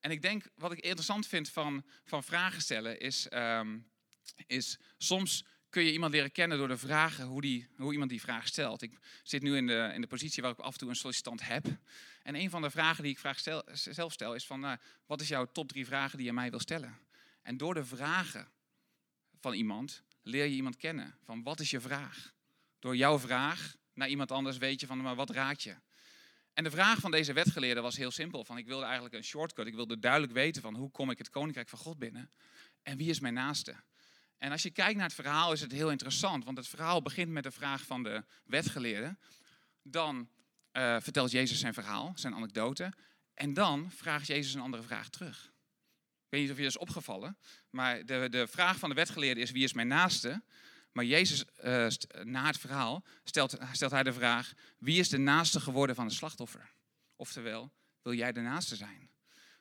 en 0.00 0.10
ik 0.10 0.22
denk, 0.22 0.48
wat 0.54 0.72
ik 0.72 0.78
interessant 0.78 1.26
vind 1.26 1.50
van, 1.50 1.84
van 2.04 2.24
vragen 2.24 2.62
stellen, 2.62 3.00
is, 3.00 3.26
um, 3.32 3.90
is 4.46 4.78
soms 4.98 5.44
kun 5.74 5.84
je 5.84 5.92
iemand 5.92 6.12
leren 6.12 6.32
kennen 6.32 6.58
door 6.58 6.68
de 6.68 6.78
vragen 6.78 7.24
hoe, 7.24 7.40
die, 7.40 7.68
hoe 7.76 7.92
iemand 7.92 8.10
die 8.10 8.20
vraag 8.20 8.46
stelt. 8.46 8.82
Ik 8.82 8.98
zit 9.22 9.42
nu 9.42 9.56
in 9.56 9.66
de, 9.66 9.90
in 9.94 10.00
de 10.00 10.06
positie 10.06 10.42
waar 10.42 10.52
ik 10.52 10.58
af 10.58 10.72
en 10.72 10.78
toe 10.78 10.88
een 10.88 10.96
sollicitant 10.96 11.46
heb. 11.46 11.66
En 12.22 12.34
een 12.34 12.50
van 12.50 12.62
de 12.62 12.70
vragen 12.70 13.02
die 13.02 13.12
ik 13.12 13.18
vraag 13.18 13.38
stel, 13.38 13.62
zelf 13.72 14.12
stel 14.12 14.34
is 14.34 14.46
van, 14.46 14.64
uh, 14.64 14.72
wat 15.06 15.20
is 15.20 15.28
jouw 15.28 15.44
top 15.52 15.68
drie 15.68 15.86
vragen 15.86 16.18
die 16.18 16.26
je 16.26 16.32
mij 16.32 16.50
wil 16.50 16.60
stellen? 16.60 16.98
En 17.42 17.56
door 17.56 17.74
de 17.74 17.84
vragen 17.84 18.48
van 19.40 19.52
iemand 19.52 20.02
leer 20.22 20.44
je 20.44 20.54
iemand 20.54 20.76
kennen. 20.76 21.18
Van 21.24 21.42
wat 21.42 21.60
is 21.60 21.70
je 21.70 21.80
vraag? 21.80 22.32
Door 22.78 22.96
jouw 22.96 23.18
vraag 23.18 23.76
naar 23.94 24.08
iemand 24.08 24.32
anders 24.32 24.58
weet 24.58 24.80
je 24.80 24.86
van, 24.86 25.00
maar 25.00 25.14
wat 25.14 25.30
raad 25.30 25.62
je? 25.62 25.74
En 26.52 26.64
de 26.64 26.70
vraag 26.70 26.98
van 26.98 27.10
deze 27.10 27.32
wetgeleerde 27.32 27.80
was 27.80 27.96
heel 27.96 28.10
simpel. 28.10 28.44
Van, 28.44 28.58
ik 28.58 28.66
wilde 28.66 28.84
eigenlijk 28.84 29.14
een 29.14 29.24
shortcut. 29.24 29.66
Ik 29.66 29.74
wilde 29.74 29.98
duidelijk 29.98 30.32
weten 30.32 30.62
van 30.62 30.74
hoe 30.74 30.90
kom 30.90 31.10
ik 31.10 31.18
het 31.18 31.30
koninkrijk 31.30 31.68
van 31.68 31.78
God 31.78 31.98
binnen? 31.98 32.30
En 32.82 32.96
wie 32.96 33.10
is 33.10 33.20
mijn 33.20 33.34
naaste? 33.34 33.74
En 34.44 34.50
als 34.50 34.62
je 34.62 34.70
kijkt 34.70 34.94
naar 34.94 35.06
het 35.06 35.14
verhaal 35.14 35.52
is 35.52 35.60
het 35.60 35.72
heel 35.72 35.90
interessant, 35.90 36.44
want 36.44 36.56
het 36.56 36.68
verhaal 36.68 37.02
begint 37.02 37.30
met 37.30 37.42
de 37.42 37.50
vraag 37.50 37.82
van 37.82 38.02
de 38.02 38.24
wetgeleerde. 38.44 39.16
Dan 39.82 40.28
uh, 40.72 40.96
vertelt 41.00 41.30
Jezus 41.30 41.60
zijn 41.60 41.74
verhaal, 41.74 42.12
zijn 42.14 42.34
anekdote. 42.34 42.92
En 43.34 43.54
dan 43.54 43.90
vraagt 43.90 44.26
Jezus 44.26 44.54
een 44.54 44.60
andere 44.60 44.82
vraag 44.82 45.08
terug. 45.08 45.44
Ik 45.44 46.28
weet 46.28 46.40
niet 46.40 46.50
of 46.50 46.56
je 46.56 46.62
dat 46.62 46.72
is 46.72 46.78
opgevallen, 46.78 47.38
maar 47.70 48.06
de, 48.06 48.28
de 48.30 48.46
vraag 48.46 48.78
van 48.78 48.88
de 48.88 48.94
wetgeleerde 48.94 49.40
is 49.40 49.50
wie 49.50 49.64
is 49.64 49.72
mijn 49.72 49.88
naaste? 49.88 50.42
Maar 50.92 51.04
Jezus, 51.04 51.44
uh, 51.64 51.86
na 52.22 52.46
het 52.46 52.58
verhaal, 52.58 53.04
stelt, 53.22 53.58
stelt 53.72 53.92
hij 53.92 54.02
de 54.02 54.12
vraag, 54.12 54.52
wie 54.78 54.98
is 54.98 55.08
de 55.08 55.18
naaste 55.18 55.60
geworden 55.60 55.96
van 55.96 56.04
het 56.04 56.14
slachtoffer? 56.14 56.72
Oftewel, 57.16 57.72
wil 58.02 58.14
jij 58.14 58.32
de 58.32 58.40
naaste 58.40 58.76
zijn? 58.76 59.10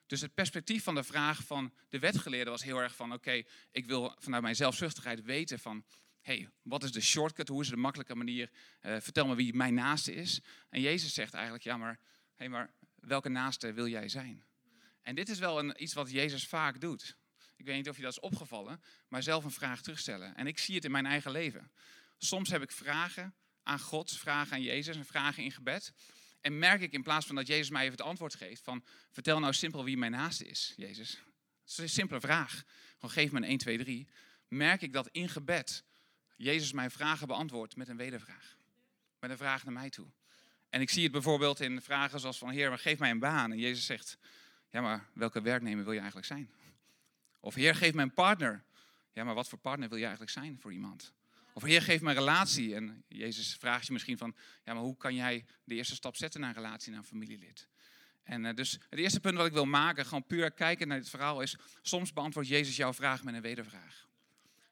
Dus 0.05 0.21
het 0.21 0.33
perspectief 0.33 0.83
van 0.83 0.95
de 0.95 1.03
vraag 1.03 1.43
van 1.43 1.73
de 1.89 1.99
wetgeleerde 1.99 2.49
was 2.49 2.63
heel 2.63 2.77
erg 2.77 2.95
van: 2.95 3.13
oké, 3.13 3.43
ik 3.71 3.85
wil 3.85 4.15
vanuit 4.19 4.43
mijn 4.43 4.55
zelfzuchtigheid 4.55 5.23
weten 5.23 5.59
van. 5.59 5.83
hey, 6.21 6.49
wat 6.61 6.83
is 6.83 6.91
de 6.91 7.01
shortcut? 7.01 7.47
Hoe 7.47 7.61
is 7.61 7.69
de 7.69 7.75
makkelijke 7.75 8.15
manier? 8.15 8.49
Uh, 8.81 8.95
vertel 8.99 9.27
me 9.27 9.35
wie 9.35 9.53
mijn 9.53 9.73
naaste 9.73 10.13
is. 10.13 10.41
En 10.69 10.81
Jezus 10.81 11.13
zegt 11.13 11.33
eigenlijk: 11.33 11.63
ja, 11.63 11.77
maar, 11.77 11.99
hey, 12.35 12.49
maar 12.49 12.73
welke 12.95 13.29
naaste 13.29 13.73
wil 13.73 13.87
jij 13.87 14.09
zijn? 14.09 14.43
En 15.01 15.15
dit 15.15 15.29
is 15.29 15.39
wel 15.39 15.59
een, 15.59 15.83
iets 15.83 15.93
wat 15.93 16.11
Jezus 16.11 16.47
vaak 16.47 16.81
doet. 16.81 17.17
Ik 17.55 17.65
weet 17.65 17.75
niet 17.75 17.89
of 17.89 17.95
je 17.95 18.01
dat 18.01 18.11
is 18.11 18.19
opgevallen, 18.19 18.81
maar 19.07 19.23
zelf 19.23 19.43
een 19.43 19.51
vraag 19.51 19.81
terugstellen. 19.81 20.35
En 20.35 20.47
ik 20.47 20.59
zie 20.59 20.75
het 20.75 20.85
in 20.85 20.91
mijn 20.91 21.05
eigen 21.05 21.31
leven. 21.31 21.71
Soms 22.17 22.49
heb 22.49 22.61
ik 22.61 22.71
vragen 22.71 23.35
aan 23.63 23.79
God, 23.79 24.11
vragen 24.11 24.53
aan 24.53 24.61
Jezus 24.61 24.95
en 24.95 25.05
vragen 25.05 25.43
in 25.43 25.51
gebed. 25.51 25.93
En 26.43 26.59
merk 26.59 26.81
ik 26.81 26.91
in 26.91 27.03
plaats 27.03 27.25
van 27.25 27.35
dat 27.35 27.47
Jezus 27.47 27.69
mij 27.69 27.81
even 27.81 27.97
het 27.97 28.05
antwoord 28.05 28.35
geeft 28.35 28.63
van 28.63 28.83
vertel 29.11 29.39
nou 29.39 29.53
simpel 29.53 29.83
wie 29.83 29.97
mijn 29.97 30.11
naaste 30.11 30.45
is, 30.45 30.73
Jezus. 30.75 31.11
Het 31.61 31.71
is 31.71 31.77
een 31.77 31.89
simpele 31.89 32.19
vraag. 32.19 32.63
Gewoon 32.93 33.11
geef 33.11 33.31
me 33.31 33.37
een 33.37 33.43
1, 33.43 33.57
2, 33.57 33.77
3. 33.77 34.07
Merk 34.47 34.81
ik 34.81 34.93
dat 34.93 35.07
in 35.07 35.29
gebed 35.29 35.83
Jezus 36.35 36.71
mijn 36.71 36.91
vragen 36.91 37.27
beantwoordt 37.27 37.75
met 37.75 37.87
een 37.87 37.97
wedervraag. 37.97 38.57
Met 39.19 39.29
een 39.29 39.37
vraag 39.37 39.63
naar 39.63 39.73
mij 39.73 39.89
toe. 39.89 40.07
En 40.69 40.81
ik 40.81 40.89
zie 40.89 41.03
het 41.03 41.11
bijvoorbeeld 41.11 41.59
in 41.59 41.81
vragen 41.81 42.19
zoals 42.19 42.37
van 42.37 42.49
Heer, 42.49 42.77
geef 42.77 42.99
mij 42.99 43.09
een 43.09 43.19
baan. 43.19 43.51
En 43.51 43.57
Jezus 43.57 43.85
zegt, 43.85 44.17
ja 44.69 44.81
maar 44.81 45.09
welke 45.13 45.41
werknemer 45.41 45.83
wil 45.83 45.93
je 45.93 45.99
eigenlijk 45.99 46.27
zijn? 46.27 46.51
Of 47.39 47.55
Heer, 47.55 47.75
geef 47.75 47.93
mij 47.93 48.03
een 48.03 48.13
partner. 48.13 48.63
Ja 49.13 49.23
maar 49.23 49.35
wat 49.35 49.49
voor 49.49 49.59
partner 49.59 49.89
wil 49.89 49.97
je 49.97 50.03
eigenlijk 50.03 50.33
zijn 50.33 50.59
voor 50.59 50.73
iemand? 50.73 51.13
Of 51.53 51.63
Heer, 51.63 51.81
geef 51.81 52.01
me 52.01 52.09
een 52.09 52.15
relatie. 52.15 52.75
En 52.75 53.03
Jezus 53.07 53.55
vraagt 53.59 53.87
je 53.87 53.93
misschien 53.93 54.17
van, 54.17 54.35
ja, 54.63 54.73
maar 54.73 54.83
hoe 54.83 54.97
kan 54.97 55.15
jij 55.15 55.45
de 55.63 55.75
eerste 55.75 55.95
stap 55.95 56.15
zetten 56.15 56.39
naar 56.39 56.49
een 56.49 56.63
relatie, 56.63 56.91
naar 56.91 56.99
een 56.99 57.07
familielid? 57.07 57.67
En 58.23 58.45
uh, 58.45 58.53
dus 58.53 58.71
het 58.89 58.99
eerste 58.99 59.19
punt 59.19 59.37
wat 59.37 59.45
ik 59.45 59.53
wil 59.53 59.65
maken, 59.65 60.05
gewoon 60.05 60.25
puur 60.25 60.51
kijken 60.51 60.87
naar 60.87 60.97
dit 60.97 61.09
verhaal, 61.09 61.41
is 61.41 61.57
soms 61.81 62.13
beantwoordt 62.13 62.49
Jezus 62.49 62.75
jouw 62.75 62.93
vraag 62.93 63.23
met 63.23 63.33
een 63.33 63.41
wedervraag. 63.41 64.07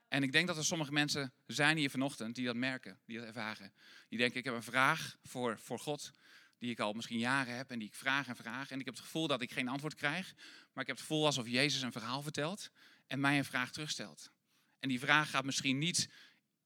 En 0.07 0.23
ik 0.23 0.31
denk 0.31 0.47
dat 0.47 0.57
er 0.57 0.65
sommige 0.65 0.91
mensen 0.91 1.33
zijn 1.45 1.77
hier 1.77 1.89
vanochtend 1.89 2.35
die 2.35 2.45
dat 2.45 2.55
merken, 2.55 3.00
die 3.05 3.17
dat 3.17 3.27
ervaren. 3.27 3.73
Die 4.09 4.17
denken, 4.17 4.39
ik 4.39 4.45
heb 4.45 4.53
een 4.53 4.63
vraag 4.63 5.17
voor, 5.23 5.59
voor 5.59 5.79
God, 5.79 6.11
die 6.57 6.71
ik 6.71 6.79
al 6.79 6.93
misschien 6.93 7.19
jaren 7.19 7.55
heb 7.55 7.71
en 7.71 7.79
die 7.79 7.88
ik 7.88 7.95
vraag 7.95 8.27
en 8.27 8.35
vraag. 8.35 8.71
En 8.71 8.79
ik 8.79 8.85
heb 8.85 8.93
het 8.93 9.03
gevoel 9.03 9.27
dat 9.27 9.41
ik 9.41 9.51
geen 9.51 9.67
antwoord 9.67 9.95
krijg, 9.95 10.33
maar 10.73 10.83
ik 10.83 10.88
heb 10.88 10.97
het 10.97 11.00
gevoel 11.00 11.25
alsof 11.25 11.47
Jezus 11.47 11.81
een 11.81 11.91
verhaal 11.91 12.21
vertelt 12.21 12.69
en 13.07 13.19
mij 13.19 13.38
een 13.38 13.45
vraag 13.45 13.71
terugstelt. 13.71 14.31
En 14.79 14.89
die 14.89 15.00
vraag 15.00 15.29
gaat 15.29 15.45
misschien 15.45 15.77
niet 15.77 16.09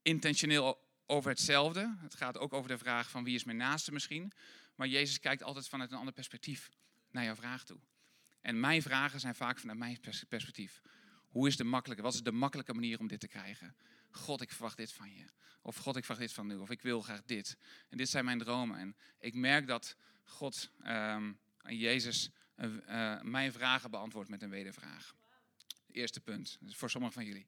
intentioneel 0.05 0.79
over 1.05 1.29
hetzelfde. 1.29 1.95
Het 1.97 2.15
gaat 2.15 2.37
ook 2.37 2.53
over 2.53 2.69
de 2.69 2.77
vraag 2.77 3.09
van 3.09 3.23
wie 3.23 3.35
is 3.35 3.43
mijn 3.43 3.57
naaste 3.57 3.91
misschien. 3.91 4.31
Maar 4.75 4.87
Jezus 4.87 5.19
kijkt 5.19 5.43
altijd 5.43 5.67
vanuit 5.67 5.91
een 5.91 5.97
ander 5.97 6.13
perspectief 6.13 6.69
naar 7.11 7.23
jouw 7.23 7.35
vraag 7.35 7.65
toe. 7.65 7.79
En 8.41 8.59
mijn 8.59 8.81
vragen 8.81 9.19
zijn 9.19 9.35
vaak 9.35 9.59
vanuit 9.59 9.77
mijn 9.77 9.99
perspectief. 10.29 10.81
Hoe 11.27 11.47
is 11.47 11.57
de 11.57 11.63
makkelijke, 11.63 12.03
wat 12.03 12.13
is 12.13 12.23
de 12.23 12.31
makkelijke 12.31 12.73
manier 12.73 12.99
om 12.99 13.07
dit 13.07 13.19
te 13.19 13.27
krijgen? 13.27 13.75
God, 14.11 14.41
ik 14.41 14.51
verwacht 14.51 14.77
dit 14.77 14.91
van 14.91 15.13
je. 15.13 15.25
Of 15.61 15.75
God, 15.75 15.95
ik 15.95 16.05
verwacht 16.05 16.27
dit 16.27 16.35
van 16.35 16.51
u. 16.51 16.55
Of 16.55 16.69
ik 16.69 16.81
wil 16.81 17.01
graag 17.01 17.23
dit. 17.25 17.57
En 17.89 17.97
dit 17.97 18.09
zijn 18.09 18.25
mijn 18.25 18.39
dromen. 18.39 18.77
En 18.77 18.95
ik 19.19 19.33
merk 19.33 19.67
dat 19.67 19.95
God 20.23 20.71
um, 20.79 21.39
en 21.61 21.77
Jezus 21.77 22.29
uh, 22.57 23.21
mijn 23.21 23.51
vragen 23.51 23.91
beantwoordt 23.91 24.29
met 24.29 24.41
een 24.41 24.49
wedervraag. 24.49 25.15
Eerste 25.91 26.19
punt, 26.19 26.57
voor 26.67 26.89
sommigen 26.89 27.15
van 27.15 27.25
jullie. 27.25 27.47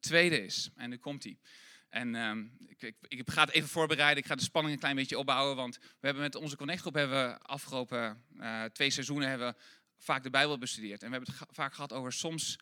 Tweede 0.00 0.44
is, 0.44 0.70
en 0.74 0.90
nu 0.90 0.96
komt 0.96 1.24
hij. 1.24 1.38
En 1.94 2.14
um, 2.14 2.56
ik, 2.66 2.82
ik, 2.82 2.96
ik, 3.08 3.30
ga 3.30 3.40
het 3.44 3.50
even 3.50 3.68
voorbereiden. 3.68 4.22
Ik 4.22 4.28
ga 4.28 4.34
de 4.34 4.42
spanning 4.42 4.74
een 4.74 4.80
klein 4.80 4.96
beetje 4.96 5.18
opbouwen. 5.18 5.56
Want 5.56 5.78
we 5.78 6.06
hebben 6.06 6.22
met 6.22 6.34
onze 6.34 6.56
connectgroep 6.56 6.94
hebben 6.94 7.28
we 7.28 7.38
afgelopen 7.38 8.24
uh, 8.36 8.64
twee 8.64 8.90
seizoenen 8.90 9.28
hebben 9.28 9.56
vaak 9.98 10.22
de 10.22 10.30
Bijbel 10.30 10.58
bestudeerd. 10.58 11.02
En 11.02 11.10
we 11.10 11.16
hebben 11.16 11.34
het 11.38 11.48
vaak 11.50 11.74
gehad 11.74 11.92
over 11.92 12.12
soms. 12.12 12.58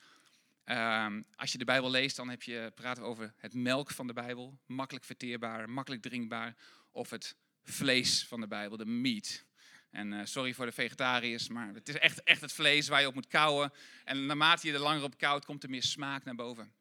Um, 0.64 1.24
als 1.36 1.52
je 1.52 1.58
de 1.58 1.64
Bijbel 1.64 1.90
leest, 1.90 2.16
dan 2.16 2.28
heb 2.28 2.42
je, 2.42 2.72
praten 2.74 3.02
we 3.02 3.08
over 3.08 3.34
het 3.36 3.54
melk 3.54 3.90
van 3.90 4.06
de 4.06 4.12
Bijbel. 4.12 4.58
Makkelijk 4.66 5.04
verteerbaar, 5.04 5.70
makkelijk 5.70 6.02
drinkbaar. 6.02 6.56
Of 6.90 7.10
het 7.10 7.36
vlees 7.62 8.26
van 8.26 8.40
de 8.40 8.48
Bijbel, 8.48 8.76
de 8.76 8.86
meat. 8.86 9.44
En 9.90 10.12
uh, 10.12 10.20
sorry 10.24 10.54
voor 10.54 10.66
de 10.66 10.72
vegetariërs, 10.72 11.48
maar 11.48 11.74
het 11.74 11.88
is 11.88 11.98
echt, 11.98 12.22
echt 12.22 12.40
het 12.40 12.52
vlees 12.52 12.88
waar 12.88 13.00
je 13.00 13.06
op 13.06 13.14
moet 13.14 13.26
kouwen. 13.26 13.72
En 14.04 14.26
naarmate 14.26 14.66
je 14.66 14.72
er 14.72 14.78
langer 14.78 15.02
op 15.02 15.18
koudt, 15.18 15.44
komt 15.44 15.62
er 15.62 15.70
meer 15.70 15.82
smaak 15.82 16.24
naar 16.24 16.34
boven. 16.34 16.72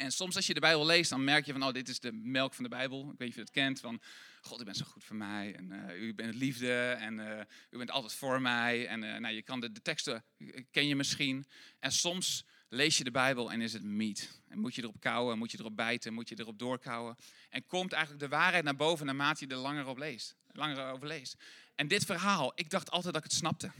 En 0.00 0.12
soms 0.12 0.36
als 0.36 0.46
je 0.46 0.54
de 0.54 0.60
Bijbel 0.60 0.86
leest, 0.86 1.10
dan 1.10 1.24
merk 1.24 1.46
je 1.46 1.52
van, 1.52 1.62
oh, 1.62 1.72
dit 1.72 1.88
is 1.88 2.00
de 2.00 2.12
melk 2.12 2.54
van 2.54 2.64
de 2.64 2.70
Bijbel. 2.70 3.00
Ik 3.00 3.06
weet 3.06 3.18
niet 3.18 3.28
of 3.28 3.34
je 3.34 3.40
het 3.40 3.50
kent, 3.50 3.80
van, 3.80 4.00
God, 4.40 4.60
u 4.60 4.64
bent 4.64 4.76
zo 4.76 4.84
goed 4.84 5.04
voor 5.04 5.16
mij. 5.16 5.54
En 5.54 5.72
uh, 5.72 6.02
u 6.02 6.14
bent 6.14 6.34
liefde 6.34 6.90
en 6.90 7.18
uh, 7.18 7.40
u 7.70 7.76
bent 7.76 7.90
altijd 7.90 8.12
voor 8.12 8.40
mij. 8.40 8.86
En 8.86 9.02
uh, 9.02 9.16
nou, 9.16 9.34
je 9.34 9.42
kan 9.42 9.60
de, 9.60 9.72
de 9.72 9.82
teksten, 9.82 10.24
ken 10.70 10.86
je 10.86 10.96
misschien. 10.96 11.46
En 11.78 11.92
soms 11.92 12.44
lees 12.68 12.98
je 12.98 13.04
de 13.04 13.10
Bijbel 13.10 13.52
en 13.52 13.60
is 13.60 13.72
het 13.72 13.82
meat. 13.82 14.40
En 14.48 14.58
moet 14.58 14.74
je 14.74 14.82
erop 14.82 15.00
kouwen, 15.00 15.38
moet 15.38 15.50
je 15.50 15.58
erop 15.58 15.76
bijten, 15.76 16.12
moet 16.12 16.28
je 16.28 16.38
erop 16.38 16.58
doorkouwen. 16.58 17.16
En 17.50 17.66
komt 17.66 17.92
eigenlijk 17.92 18.22
de 18.22 18.36
waarheid 18.36 18.64
naar 18.64 18.76
boven 18.76 19.06
naarmate 19.06 19.46
je 19.46 19.54
er 19.54 19.60
langer, 19.60 19.86
op 19.86 19.98
leest, 19.98 20.36
langer 20.52 20.92
over 20.92 21.06
leest. 21.06 21.36
En 21.74 21.88
dit 21.88 22.04
verhaal, 22.04 22.52
ik 22.54 22.70
dacht 22.70 22.90
altijd 22.90 23.14
dat 23.14 23.24
ik 23.24 23.30
het 23.30 23.38
snapte. 23.38 23.70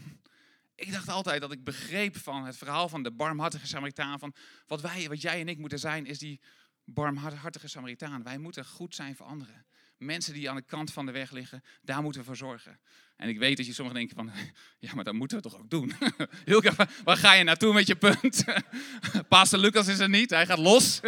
Ik 0.81 0.93
dacht 0.93 1.09
altijd 1.09 1.41
dat 1.41 1.53
ik 1.53 1.65
begreep 1.65 2.17
van 2.17 2.45
het 2.45 2.57
verhaal 2.57 2.89
van 2.89 3.03
de 3.03 3.11
barmhartige 3.11 3.67
Samaritaan. 3.67 4.19
Van 4.19 4.35
wat, 4.67 4.81
wij, 4.81 5.09
wat 5.09 5.21
jij 5.21 5.41
en 5.41 5.49
ik 5.49 5.59
moeten 5.59 5.79
zijn, 5.79 6.07
is 6.07 6.19
die 6.19 6.41
barmhartige 6.85 7.69
Samaritaan. 7.69 8.23
Wij 8.23 8.39
moeten 8.39 8.65
goed 8.65 8.95
zijn 8.95 9.17
voor 9.17 9.27
anderen. 9.27 9.67
Mensen 9.97 10.35
die 10.35 10.51
aan 10.51 10.57
de 10.57 10.63
kant 10.63 10.93
van 10.93 11.07
de 11.07 11.13
weg 11.13 11.31
liggen, 11.31 11.63
daar 11.83 12.03
moeten 12.03 12.21
we 12.21 12.27
voor 12.27 12.37
zorgen. 12.37 12.81
En 13.17 13.29
ik 13.29 13.39
weet 13.39 13.57
dat 13.57 13.67
je 13.67 13.73
sommigen 13.73 13.99
denken 13.99 14.17
van, 14.17 14.33
ja, 14.89 14.95
maar 14.95 15.05
dat 15.05 15.15
moeten 15.15 15.37
we 15.37 15.43
toch 15.43 15.59
ook 15.59 15.71
doen. 15.71 15.93
Hilke, 16.45 16.73
waar 17.05 17.17
ga 17.17 17.33
je 17.33 17.45
naartoe 17.45 17.73
met 17.73 17.87
je 17.87 17.97
punt? 17.97 18.45
Pastor 19.29 19.59
Lucas 19.59 19.89
is 19.89 19.99
er 19.99 20.09
niet, 20.09 20.31
hij 20.31 20.47
gaat 20.47 20.59
los. 20.59 21.01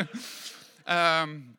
um, 0.88 1.58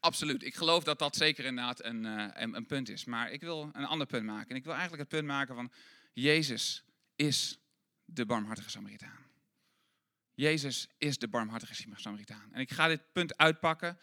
absoluut, 0.00 0.42
ik 0.42 0.54
geloof 0.54 0.84
dat 0.84 0.98
dat 0.98 1.16
zeker 1.16 1.44
inderdaad 1.44 1.80
uh, 1.80 1.86
een, 1.86 2.54
een 2.54 2.66
punt 2.66 2.88
is. 2.88 3.04
Maar 3.04 3.32
ik 3.32 3.40
wil 3.40 3.70
een 3.72 3.86
ander 3.86 4.06
punt 4.06 4.24
maken. 4.24 4.48
En 4.48 4.56
ik 4.56 4.64
wil 4.64 4.72
eigenlijk 4.72 5.02
het 5.02 5.10
punt 5.10 5.26
maken 5.26 5.54
van, 5.54 5.70
Jezus 6.12 6.82
is 7.18 7.58
de 8.04 8.26
barmhartige 8.26 8.70
Samaritaan. 8.70 9.26
Jezus 10.34 10.88
is 10.98 11.18
de 11.18 11.28
barmhartige 11.28 11.74
Samaritaan. 11.94 12.52
En 12.52 12.60
ik 12.60 12.70
ga 12.70 12.88
dit 12.88 13.12
punt 13.12 13.36
uitpakken 13.36 13.98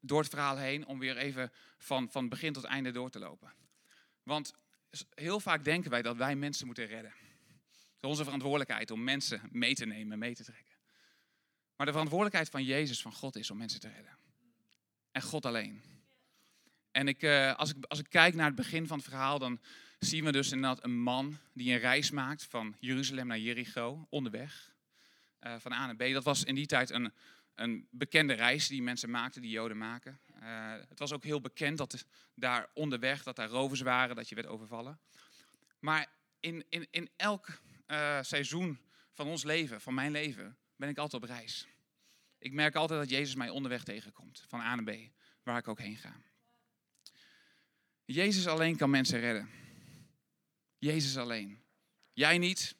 door 0.00 0.20
het 0.20 0.30
verhaal 0.30 0.56
heen 0.56 0.86
om 0.86 0.98
weer 0.98 1.16
even 1.16 1.52
van, 1.78 2.10
van 2.10 2.28
begin 2.28 2.52
tot 2.52 2.64
einde 2.64 2.90
door 2.90 3.10
te 3.10 3.18
lopen. 3.18 3.52
Want 4.22 4.54
heel 5.14 5.40
vaak 5.40 5.64
denken 5.64 5.90
wij 5.90 6.02
dat 6.02 6.16
wij 6.16 6.36
mensen 6.36 6.66
moeten 6.66 6.86
redden. 6.86 7.10
Het 7.10 8.00
is 8.00 8.08
onze 8.08 8.24
verantwoordelijkheid 8.24 8.90
om 8.90 9.04
mensen 9.04 9.48
mee 9.52 9.74
te 9.74 9.86
nemen, 9.86 10.18
mee 10.18 10.34
te 10.34 10.44
trekken. 10.44 10.76
Maar 11.76 11.86
de 11.86 11.92
verantwoordelijkheid 11.92 12.50
van 12.50 12.64
Jezus, 12.64 13.02
van 13.02 13.12
God, 13.12 13.36
is 13.36 13.50
om 13.50 13.56
mensen 13.56 13.80
te 13.80 13.88
redden. 13.88 14.16
En 15.12 15.22
God 15.22 15.46
alleen. 15.46 15.82
En 16.90 17.08
ik, 17.08 17.22
uh, 17.22 17.54
als, 17.54 17.70
ik, 17.70 17.84
als 17.84 17.98
ik 17.98 18.08
kijk 18.08 18.34
naar 18.34 18.46
het 18.46 18.54
begin 18.54 18.86
van 18.86 18.98
het 18.98 19.06
verhaal, 19.06 19.38
dan 19.38 19.60
zien 20.00 20.24
we 20.24 20.32
dus 20.32 20.52
inderdaad 20.52 20.84
een 20.84 20.98
man 20.98 21.38
die 21.52 21.72
een 21.72 21.78
reis 21.78 22.10
maakt 22.10 22.44
van 22.44 22.76
Jeruzalem 22.78 23.26
naar 23.26 23.38
Jericho, 23.38 24.06
onderweg, 24.10 24.72
uh, 25.40 25.54
van 25.58 25.72
A 25.72 25.86
naar 25.86 25.96
B. 25.96 26.12
Dat 26.12 26.24
was 26.24 26.44
in 26.44 26.54
die 26.54 26.66
tijd 26.66 26.90
een, 26.90 27.12
een 27.54 27.88
bekende 27.90 28.32
reis 28.32 28.68
die 28.68 28.82
mensen 28.82 29.10
maakten, 29.10 29.42
die 29.42 29.50
Joden 29.50 29.78
maken. 29.78 30.20
Uh, 30.42 30.72
het 30.88 30.98
was 30.98 31.12
ook 31.12 31.24
heel 31.24 31.40
bekend 31.40 31.78
dat 31.78 32.06
daar 32.34 32.68
onderweg, 32.74 33.22
dat 33.22 33.36
daar 33.36 33.48
rovers 33.48 33.80
waren, 33.80 34.16
dat 34.16 34.28
je 34.28 34.34
werd 34.34 34.46
overvallen. 34.46 35.00
Maar 35.78 36.06
in, 36.40 36.64
in, 36.68 36.86
in 36.90 37.08
elk 37.16 37.60
uh, 37.86 38.22
seizoen 38.22 38.78
van 39.12 39.26
ons 39.26 39.44
leven, 39.44 39.80
van 39.80 39.94
mijn 39.94 40.10
leven, 40.10 40.56
ben 40.76 40.88
ik 40.88 40.98
altijd 40.98 41.22
op 41.22 41.28
reis. 41.28 41.66
Ik 42.38 42.52
merk 42.52 42.74
altijd 42.74 43.00
dat 43.00 43.10
Jezus 43.10 43.34
mij 43.34 43.50
onderweg 43.50 43.82
tegenkomt, 43.82 44.44
van 44.48 44.60
A 44.60 44.74
naar 44.74 44.94
B, 44.94 45.10
waar 45.42 45.58
ik 45.58 45.68
ook 45.68 45.78
heen 45.78 45.96
ga. 45.96 46.16
Jezus 48.04 48.46
alleen 48.46 48.76
kan 48.76 48.90
mensen 48.90 49.20
redden. 49.20 49.60
Jezus 50.80 51.16
alleen. 51.16 51.62
Jij 52.12 52.38
niet, 52.38 52.76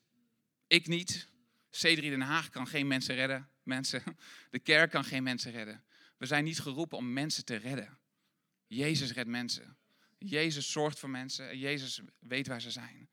ik 0.66 0.86
niet. 0.86 1.28
C3 1.70 2.00
Den 2.00 2.20
Haag 2.20 2.50
kan 2.50 2.66
geen 2.66 2.86
mensen 2.86 3.14
redden. 3.14 3.50
Mensen. 3.62 4.02
De 4.50 4.58
kerk 4.58 4.90
kan 4.90 5.04
geen 5.04 5.22
mensen 5.22 5.52
redden. 5.52 5.84
We 6.16 6.26
zijn 6.26 6.44
niet 6.44 6.60
geroepen 6.60 6.98
om 6.98 7.12
mensen 7.12 7.44
te 7.44 7.56
redden. 7.56 7.98
Jezus 8.66 9.12
redt 9.12 9.28
mensen. 9.28 9.76
Jezus 10.18 10.70
zorgt 10.70 10.98
voor 10.98 11.10
mensen. 11.10 11.58
Jezus 11.58 12.00
weet 12.18 12.46
waar 12.46 12.60
ze 12.60 12.70
zijn. 12.70 13.10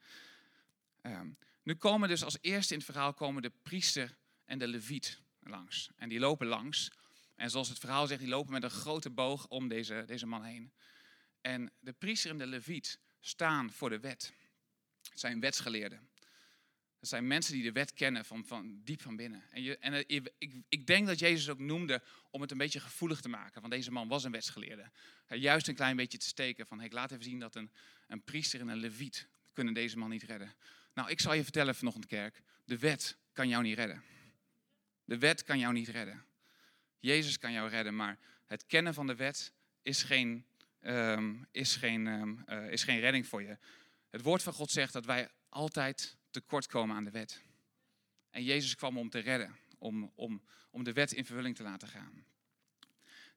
Um, 1.01 1.37
nu 1.63 1.75
komen 1.75 2.09
dus 2.09 2.23
als 2.23 2.37
eerste 2.41 2.73
in 2.73 2.79
het 2.79 2.89
verhaal 2.89 3.13
komen 3.13 3.41
de 3.41 3.51
priester 3.61 4.17
en 4.45 4.59
de 4.59 4.67
leviet 4.67 5.21
langs. 5.39 5.89
En 5.95 6.09
die 6.09 6.19
lopen 6.19 6.47
langs. 6.47 6.91
En 7.35 7.49
zoals 7.49 7.69
het 7.69 7.79
verhaal 7.79 8.07
zegt, 8.07 8.19
die 8.19 8.29
lopen 8.29 8.51
met 8.51 8.63
een 8.63 8.69
grote 8.69 9.09
boog 9.09 9.47
om 9.47 9.67
deze, 9.67 10.03
deze 10.05 10.25
man 10.25 10.43
heen. 10.43 10.71
En 11.41 11.71
de 11.79 11.93
priester 11.93 12.31
en 12.31 12.37
de 12.37 12.47
leviet 12.47 12.99
staan 13.19 13.71
voor 13.71 13.89
de 13.89 13.99
wet. 13.99 14.33
Zijn 15.19 15.39
wetsgeleerden. 15.39 16.09
Dat 16.99 17.09
zijn 17.09 17.27
mensen 17.27 17.53
die 17.53 17.63
de 17.63 17.71
wet 17.71 17.93
kennen 17.93 18.25
van, 18.25 18.45
van 18.45 18.81
diep 18.83 19.01
van 19.01 19.15
binnen. 19.15 19.43
En, 19.51 19.61
je, 19.61 19.77
en 19.77 19.93
ik, 19.93 20.31
ik, 20.69 20.87
denk 20.87 21.07
dat 21.07 21.19
Jezus 21.19 21.49
ook 21.49 21.59
noemde 21.59 22.01
om 22.31 22.41
het 22.41 22.51
een 22.51 22.57
beetje 22.57 22.79
gevoelig 22.79 23.21
te 23.21 23.29
maken. 23.29 23.61
Want 23.61 23.73
deze 23.73 23.91
man 23.91 24.07
was 24.07 24.23
een 24.23 24.31
wetsgeleerde. 24.31 24.91
Juist 25.27 25.67
een 25.67 25.75
klein 25.75 25.95
beetje 25.95 26.17
te 26.17 26.25
steken 26.25 26.67
van, 26.67 26.81
ik 26.81 26.93
laat 26.93 27.11
even 27.11 27.23
zien 27.23 27.39
dat 27.39 27.55
een, 27.55 27.71
een 28.07 28.23
priester 28.23 28.59
en 28.59 28.67
een 28.67 28.77
leviet 28.77 29.27
kunnen 29.53 29.73
deze 29.73 29.97
man 29.97 30.09
niet 30.09 30.23
redden. 30.23 30.55
Nou, 30.93 31.09
ik 31.09 31.19
zal 31.19 31.33
je 31.33 31.43
vertellen 31.43 31.75
vanochtend 31.75 32.05
kerk, 32.05 32.41
de 32.65 32.77
wet 32.77 33.17
kan 33.33 33.47
jou 33.47 33.63
niet 33.63 33.75
redden. 33.75 34.03
De 35.03 35.17
wet 35.17 35.43
kan 35.43 35.59
jou 35.59 35.73
niet 35.73 35.87
redden. 35.87 36.25
Jezus 36.99 37.37
kan 37.37 37.51
jou 37.51 37.69
redden, 37.69 37.95
maar 37.95 38.17
het 38.45 38.65
kennen 38.65 38.93
van 38.93 39.07
de 39.07 39.15
wet 39.15 39.53
is 39.81 40.03
geen, 40.03 40.45
um, 40.81 41.47
is 41.51 41.75
geen, 41.75 42.07
um, 42.07 42.43
uh, 42.49 42.71
is 42.71 42.83
geen 42.83 42.99
redding 42.99 43.27
voor 43.27 43.41
je. 43.41 43.57
Het 44.09 44.21
woord 44.21 44.43
van 44.43 44.53
God 44.53 44.71
zegt 44.71 44.93
dat 44.93 45.05
wij 45.05 45.29
altijd 45.49 46.17
tekortkomen 46.29 46.95
aan 46.95 47.03
de 47.03 47.11
wet. 47.11 47.41
En 48.29 48.43
Jezus 48.43 48.75
kwam 48.75 48.97
om 48.97 49.09
te 49.09 49.19
redden, 49.19 49.55
om, 49.77 50.11
om, 50.15 50.41
om 50.71 50.83
de 50.83 50.93
wet 50.93 51.11
in 51.11 51.25
vervulling 51.25 51.55
te 51.55 51.63
laten 51.63 51.87
gaan. 51.87 52.25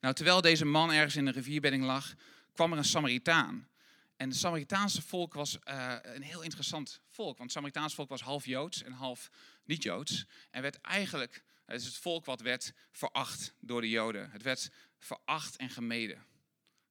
Nou, 0.01 0.15
terwijl 0.15 0.41
deze 0.41 0.65
man 0.65 0.93
ergens 0.93 1.17
in 1.17 1.27
een 1.27 1.33
rivierbedding 1.33 1.85
lag, 1.85 2.15
kwam 2.53 2.73
er 2.73 2.79
een 2.79 2.85
Samaritaan. 2.85 3.69
En 4.17 4.29
het 4.29 4.39
Samaritaanse 4.39 5.03
volk 5.03 5.35
was 5.35 5.59
uh, 5.65 5.97
een 6.03 6.23
heel 6.23 6.43
interessant 6.43 7.01
volk. 7.07 7.39
Want 7.39 7.41
het 7.41 7.53
Samaritaanse 7.53 7.95
volk 7.95 8.09
was 8.09 8.21
half 8.21 8.47
Joods 8.47 8.83
en 8.83 8.93
half 8.93 9.31
niet-Joods. 9.65 10.27
En 10.51 10.63
werd 10.63 10.81
eigenlijk, 10.81 11.45
het 11.65 11.81
is 11.81 11.87
het 11.87 11.97
volk 11.97 12.25
wat 12.25 12.41
werd 12.41 12.73
veracht 12.91 13.55
door 13.61 13.81
de 13.81 13.89
Joden. 13.89 14.31
Het 14.31 14.43
werd 14.43 14.71
veracht 14.99 15.57
en 15.57 15.71
gemeden. 15.71 16.27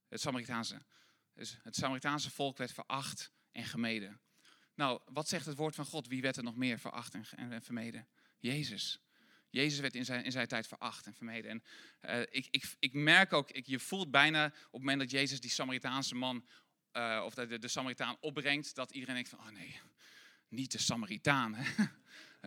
Het 0.08 0.22
Samaritaanse. 0.22 0.82
Het 1.36 1.76
Samaritaanse 1.76 2.32
volk 2.32 2.58
werd 2.58 2.72
veracht 2.72 3.32
en 3.52 3.64
gemeden. 3.64 4.20
Nou, 4.80 5.02
wat 5.06 5.28
zegt 5.28 5.46
het 5.46 5.58
woord 5.58 5.76
van 5.76 5.86
God? 5.86 6.08
Wie 6.08 6.22
werd 6.22 6.38
er 6.38 6.44
nog 6.44 6.56
meer 6.56 6.80
veracht 6.80 7.14
en, 7.14 7.26
en, 7.36 7.62
vermeden? 7.64 8.08
Jezus. 8.38 9.00
Jezus 9.50 9.80
werd 9.80 9.96
in 9.96 10.06
zijn, 10.06 10.24
in 10.24 10.32
zijn 10.32 10.48
tijd 10.48 10.68
veracht 10.68 11.06
en 11.06 11.14
vermeden. 11.14 11.52
En 11.52 11.64
uh, 12.16 12.22
ik, 12.30 12.48
ik, 12.52 12.76
ik 12.80 12.94
merk 12.94 13.34
ook, 13.34 13.52
ik, 13.52 13.66
je 13.66 13.80
voelt 13.80 14.12
bijna 14.12 14.46
op 14.46 14.54
het 14.54 14.72
moment 14.72 15.00
dat 15.00 15.12
Jezus 15.12 15.40
die 15.40 15.50
Samaritaanse 15.50 16.16
man, 16.16 16.46
uh, 16.94 17.22
of 17.26 17.34
de, 17.34 17.60
de 17.60 17.68
Samaritaan 17.68 18.18
opbrengt, 18.20 18.76
dat 18.76 18.92
iedereen 18.92 19.16
denkt 19.16 19.30
van, 19.30 19.40
oh 19.40 19.50
nee, 19.50 19.80
niet 20.48 20.72
de 20.72 20.78
Samaritaan. 20.78 21.56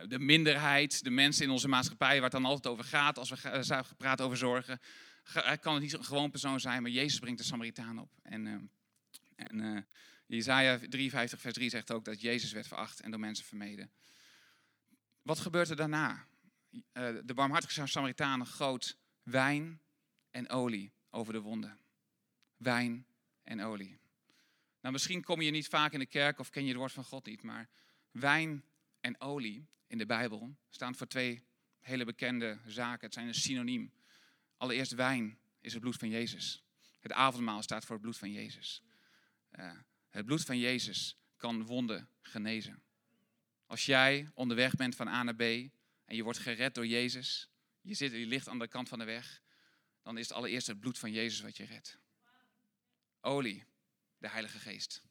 De 0.09 0.19
minderheid, 0.19 1.05
de 1.05 1.11
mensen 1.11 1.45
in 1.45 1.51
onze 1.51 1.69
maatschappij 1.69 2.15
waar 2.15 2.23
het 2.23 2.33
dan 2.33 2.45
altijd 2.45 2.67
over 2.67 2.85
gaat, 2.85 3.19
als 3.19 3.31
we 3.31 3.65
uh, 3.71 3.81
praten 3.97 4.25
over 4.25 4.37
zorgen. 4.37 4.81
Kan 5.61 5.75
het 5.75 5.83
niet 5.83 5.93
een 5.93 6.05
gewoon 6.05 6.31
persoon 6.31 6.61
zijn, 6.61 6.83
maar 6.83 6.91
Jezus 6.91 7.19
brengt 7.19 7.39
de 7.39 7.45
Samaritaan 7.45 7.99
op. 7.99 8.11
En, 8.23 8.71
en 9.37 9.87
Jezaja 10.37 10.79
53 10.79 11.41
vers 11.41 11.55
3 11.55 11.71
zegt 11.71 11.93
ook 11.93 12.05
dat 12.05 12.21
Jezus 12.21 12.53
werd 12.53 12.69
veracht 12.69 13.01
en 13.01 13.11
door 13.11 13.21
mensen 13.21 13.45
vermeden. 13.45 13.91
Wat 15.23 15.39
gebeurt 15.39 15.71
er 15.71 15.77
daarna? 15.77 16.27
uh, 16.73 16.83
de 17.25 17.35
barmhartige 17.35 17.87
Samaritaan 17.87 18.47
goot 18.47 18.97
wijn 19.23 19.81
en 20.31 20.49
olie 20.49 20.93
over 21.11 21.33
de 21.33 21.41
wonden. 21.41 21.79
Wijn 22.57 23.07
en 23.43 23.61
olie. 23.61 23.99
Nou, 24.81 24.93
misschien 24.93 25.23
kom 25.23 25.41
je 25.41 25.51
niet 25.51 25.69
vaak 25.69 25.93
in 25.93 25.99
de 25.99 26.07
kerk 26.07 26.39
of 26.39 26.51
ken 26.51 26.63
je 26.63 26.69
het 26.69 26.77
woord 26.77 26.93
van 26.93 27.05
God 27.05 27.27
niet, 27.27 27.43
maar 27.43 27.69
wijn 28.11 28.65
en 29.01 29.21
olie 29.21 29.67
in 29.87 29.99
de 29.99 30.07
Bijbel 30.07 30.57
staan 30.69 30.95
voor 30.95 31.07
twee 31.07 31.45
hele 31.81 32.05
bekende 32.05 32.59
zaken. 32.67 33.05
Het 33.05 33.15
zijn 33.15 33.27
een 33.27 33.35
synoniem. 33.35 33.93
Allereerst 34.57 34.93
wijn 34.93 35.39
is 35.61 35.73
het 35.73 35.81
bloed 35.83 35.97
van 35.97 36.09
Jezus. 36.09 36.63
Het 37.01 37.13
avondmaal 37.13 37.63
staat 37.63 37.85
voor 37.85 37.95
het 37.95 38.03
bloed 38.03 38.19
van 38.19 38.33
Jezus. 38.33 38.83
Uh, 39.59 39.73
het 40.13 40.27
bloed 40.27 40.45
van 40.45 40.59
Jezus 40.59 41.17
kan 41.37 41.65
wonden 41.65 42.09
genezen. 42.21 42.83
Als 43.67 43.87
jij 43.87 44.31
onderweg 44.35 44.75
bent 44.75 44.97
van 44.97 45.09
A 45.09 45.23
naar 45.23 45.35
B 45.35 45.41
en 45.41 46.17
je 46.17 46.23
wordt 46.23 46.39
gered 46.39 46.75
door 46.75 46.87
Jezus, 46.87 47.49
je, 47.81 47.95
zit, 47.95 48.13
je 48.13 48.27
ligt 48.27 48.49
aan 48.49 48.59
de 48.59 48.69
kant 48.69 48.89
van 48.89 48.99
de 48.99 49.05
weg, 49.05 49.43
dan 50.03 50.19
is 50.19 50.29
het 50.29 50.37
allereerst 50.37 50.67
het 50.67 50.81
bloed 50.81 50.99
van 50.99 51.13
Jezus 51.13 51.41
wat 51.41 51.57
je 51.57 51.65
redt. 51.65 51.99
Olie, 53.21 53.65
de 54.19 54.29
Heilige 54.29 54.59
Geest. 54.59 55.03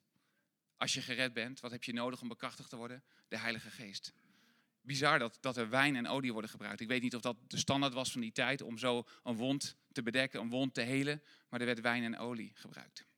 Als 0.78 0.94
je 0.94 1.02
gered 1.02 1.34
bent, 1.34 1.60
wat 1.60 1.72
heb 1.72 1.84
je 1.84 1.94
nodig 1.94 2.22
om 2.22 2.28
bekrachtigd 2.28 2.70
te 2.70 2.76
worden? 2.76 3.04
De 3.28 3.38
Heilige 3.38 3.70
Geest. 3.70 4.14
Bizar 4.82 5.20
dat, 5.20 5.38
dat 5.42 5.58
er 5.58 5.70
wijn 5.70 5.96
en 5.96 6.08
olie 6.08 6.32
worden 6.32 6.52
gebruikt. 6.52 6.82
Ik 6.82 6.88
weet 6.88 7.02
niet 7.02 7.16
of 7.16 7.22
dat 7.22 7.38
de 7.48 7.58
standaard 7.58 7.94
was 7.94 8.12
van 8.12 8.22
die 8.22 8.32
tijd 8.32 8.62
om 8.62 8.78
zo 8.78 9.08
een 9.24 9.36
wond 9.36 9.76
te 9.92 10.04
bedekken, 10.04 10.42
een 10.42 10.50
wond 10.50 10.74
te 10.74 10.82
helen, 10.82 11.24
maar 11.50 11.60
er 11.60 11.66
werd 11.66 11.82
wijn 11.82 12.04
en 12.04 12.18
olie 12.18 12.52
gebruikt. 12.56 13.10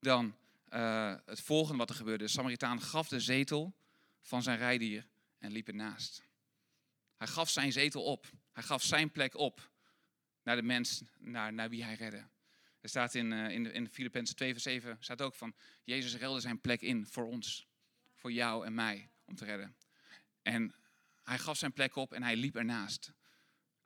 Dan 0.00 0.36
uh, 0.72 1.14
het 1.24 1.40
volgende 1.40 1.78
wat 1.78 1.90
er 1.90 1.96
gebeurde. 1.96 2.24
De 2.24 2.30
Samaritaan 2.30 2.80
gaf 2.80 3.08
de 3.08 3.20
zetel 3.20 3.74
van 4.20 4.42
zijn 4.42 4.58
rijdier 4.58 5.06
en 5.38 5.52
liep 5.52 5.68
ernaast. 5.68 6.22
Hij 7.16 7.26
gaf 7.26 7.48
zijn 7.48 7.72
zetel 7.72 8.04
op. 8.04 8.26
Hij 8.52 8.62
gaf 8.62 8.82
zijn 8.82 9.10
plek 9.10 9.36
op 9.36 9.70
naar 10.42 10.56
de 10.56 10.62
mens 10.62 11.02
naar, 11.18 11.52
naar 11.52 11.68
wie 11.68 11.84
hij 11.84 11.94
redde. 11.94 12.26
Er 12.80 12.88
staat 12.88 13.14
in, 13.14 13.32
uh, 13.32 13.50
in, 13.50 13.72
in 13.72 13.88
Filippenzen 13.88 14.36
2 14.36 14.52
vers 14.52 14.62
7 14.62 14.96
staat 15.00 15.22
ook 15.22 15.34
van, 15.34 15.54
Jezus 15.84 16.16
ruilde 16.16 16.40
zijn 16.40 16.60
plek 16.60 16.80
in 16.80 17.06
voor 17.06 17.26
ons. 17.26 17.66
Voor 18.14 18.32
jou 18.32 18.66
en 18.66 18.74
mij 18.74 19.10
om 19.24 19.34
te 19.34 19.44
redden. 19.44 19.76
En 20.42 20.74
hij 21.22 21.38
gaf 21.38 21.56
zijn 21.56 21.72
plek 21.72 21.96
op 21.96 22.12
en 22.12 22.22
hij 22.22 22.36
liep 22.36 22.56
ernaast. 22.56 23.12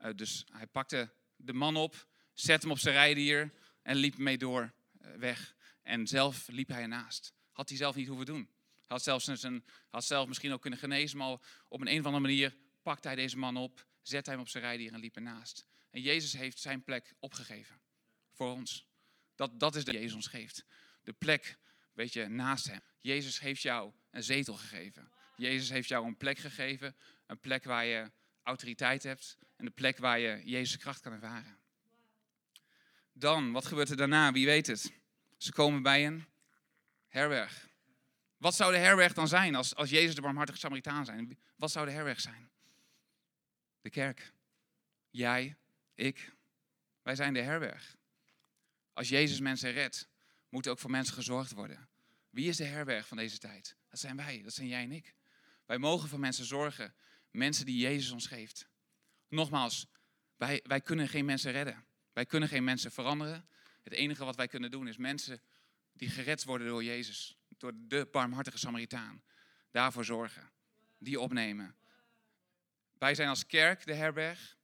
Uh, 0.00 0.10
dus 0.14 0.46
hij 0.52 0.66
pakte 0.66 1.12
de 1.36 1.52
man 1.52 1.76
op, 1.76 2.06
zette 2.32 2.66
hem 2.66 2.70
op 2.70 2.78
zijn 2.78 2.94
rijdier 2.94 3.52
en 3.82 3.96
liep 3.96 4.16
mee 4.16 4.38
door 4.38 4.72
weg. 5.16 5.54
En 5.82 6.06
zelf 6.06 6.48
liep 6.48 6.68
hij 6.68 6.82
ernaast. 6.82 7.34
Had 7.52 7.68
hij 7.68 7.78
zelf 7.78 7.94
niet 7.94 8.08
hoeven 8.08 8.26
doen. 8.26 8.50
Had, 8.86 9.02
zelfs 9.02 9.24
zijn, 9.24 9.64
had 9.90 10.04
zelf 10.04 10.28
misschien 10.28 10.52
ook 10.52 10.60
kunnen 10.60 10.78
genezen, 10.78 11.18
maar 11.18 11.30
op 11.68 11.80
een, 11.80 11.88
een 11.88 12.00
of 12.00 12.06
andere 12.06 12.20
manier 12.20 12.56
pakte 12.82 13.08
hij 13.08 13.16
deze 13.16 13.38
man 13.38 13.56
op, 13.56 13.86
zette 14.02 14.30
hem 14.30 14.40
op 14.40 14.48
zijn 14.48 14.62
rijdier 14.62 14.92
en 14.92 15.00
liep 15.00 15.16
ernaast. 15.16 15.66
En 15.90 16.00
Jezus 16.00 16.32
heeft 16.32 16.58
zijn 16.58 16.84
plek 16.84 17.14
opgegeven 17.18 17.80
voor 18.32 18.50
ons. 18.50 18.86
Dat, 19.34 19.60
dat 19.60 19.74
is 19.74 19.84
de 19.84 19.92
Jezus 19.92 20.14
ons 20.14 20.26
geeft. 20.26 20.64
De 21.02 21.12
plek, 21.12 21.58
weet 21.92 22.12
je, 22.12 22.28
naast 22.28 22.66
hem. 22.66 22.80
Jezus 23.00 23.40
heeft 23.40 23.62
jou 23.62 23.92
een 24.10 24.22
zetel 24.22 24.54
gegeven. 24.54 25.10
Jezus 25.36 25.68
heeft 25.68 25.88
jou 25.88 26.06
een 26.06 26.16
plek 26.16 26.38
gegeven, 26.38 26.96
een 27.26 27.40
plek 27.40 27.64
waar 27.64 27.84
je 27.84 28.10
autoriteit 28.42 29.02
hebt 29.02 29.38
en 29.56 29.64
de 29.64 29.70
plek 29.70 29.98
waar 29.98 30.18
je 30.18 30.42
Jezus' 30.44 30.76
kracht 30.76 31.00
kan 31.00 31.12
ervaren. 31.12 31.58
Dan, 33.12 33.52
wat 33.52 33.66
gebeurt 33.66 33.90
er 33.90 33.96
daarna? 33.96 34.32
Wie 34.32 34.46
weet 34.46 34.66
het? 34.66 34.92
Ze 35.42 35.52
komen 35.52 35.82
bij 35.82 36.06
een 36.06 36.24
herberg. 37.08 37.68
Wat 38.36 38.54
zou 38.54 38.72
de 38.72 38.78
herberg 38.78 39.12
dan 39.12 39.28
zijn 39.28 39.54
als, 39.54 39.74
als 39.74 39.90
Jezus 39.90 40.14
de 40.14 40.20
barmhartige 40.20 40.58
Samaritaan 40.58 41.04
zijn? 41.04 41.38
Wat 41.56 41.70
zou 41.70 41.86
de 41.86 41.92
herberg 41.92 42.20
zijn? 42.20 42.50
De 43.80 43.90
kerk. 43.90 44.32
Jij, 45.10 45.56
ik. 45.94 46.34
Wij 47.02 47.14
zijn 47.14 47.34
de 47.34 47.40
herberg. 47.40 47.96
Als 48.92 49.08
Jezus 49.08 49.40
mensen 49.40 49.72
redt, 49.72 50.08
moet 50.48 50.68
ook 50.68 50.78
voor 50.78 50.90
mensen 50.90 51.14
gezorgd 51.14 51.52
worden. 51.52 51.88
Wie 52.30 52.48
is 52.48 52.56
de 52.56 52.64
herberg 52.64 53.06
van 53.06 53.16
deze 53.16 53.38
tijd? 53.38 53.76
Dat 53.88 54.00
zijn 54.00 54.16
wij, 54.16 54.42
dat 54.42 54.52
zijn 54.52 54.68
jij 54.68 54.82
en 54.82 54.92
ik. 54.92 55.14
Wij 55.66 55.78
mogen 55.78 56.08
voor 56.08 56.20
mensen 56.20 56.44
zorgen. 56.44 56.94
Mensen 57.30 57.66
die 57.66 57.78
Jezus 57.78 58.10
ons 58.10 58.26
geeft. 58.26 58.68
Nogmaals, 59.28 59.86
wij, 60.36 60.60
wij 60.66 60.80
kunnen 60.80 61.08
geen 61.08 61.24
mensen 61.24 61.52
redden. 61.52 61.84
Wij 62.12 62.26
kunnen 62.26 62.48
geen 62.48 62.64
mensen 62.64 62.92
veranderen. 62.92 63.48
Het 63.82 63.92
enige 63.92 64.24
wat 64.24 64.36
wij 64.36 64.48
kunnen 64.48 64.70
doen 64.70 64.88
is 64.88 64.96
mensen 64.96 65.40
die 65.92 66.08
gered 66.08 66.44
worden 66.44 66.66
door 66.66 66.84
Jezus, 66.84 67.36
door 67.48 67.72
de 67.74 68.08
barmhartige 68.12 68.58
Samaritaan, 68.58 69.22
daarvoor 69.70 70.04
zorgen. 70.04 70.50
Die 70.98 71.20
opnemen. 71.20 71.74
Wij 72.98 73.14
zijn 73.14 73.28
als 73.28 73.46
kerk 73.46 73.86
de 73.86 73.94
herberg. 73.94 74.56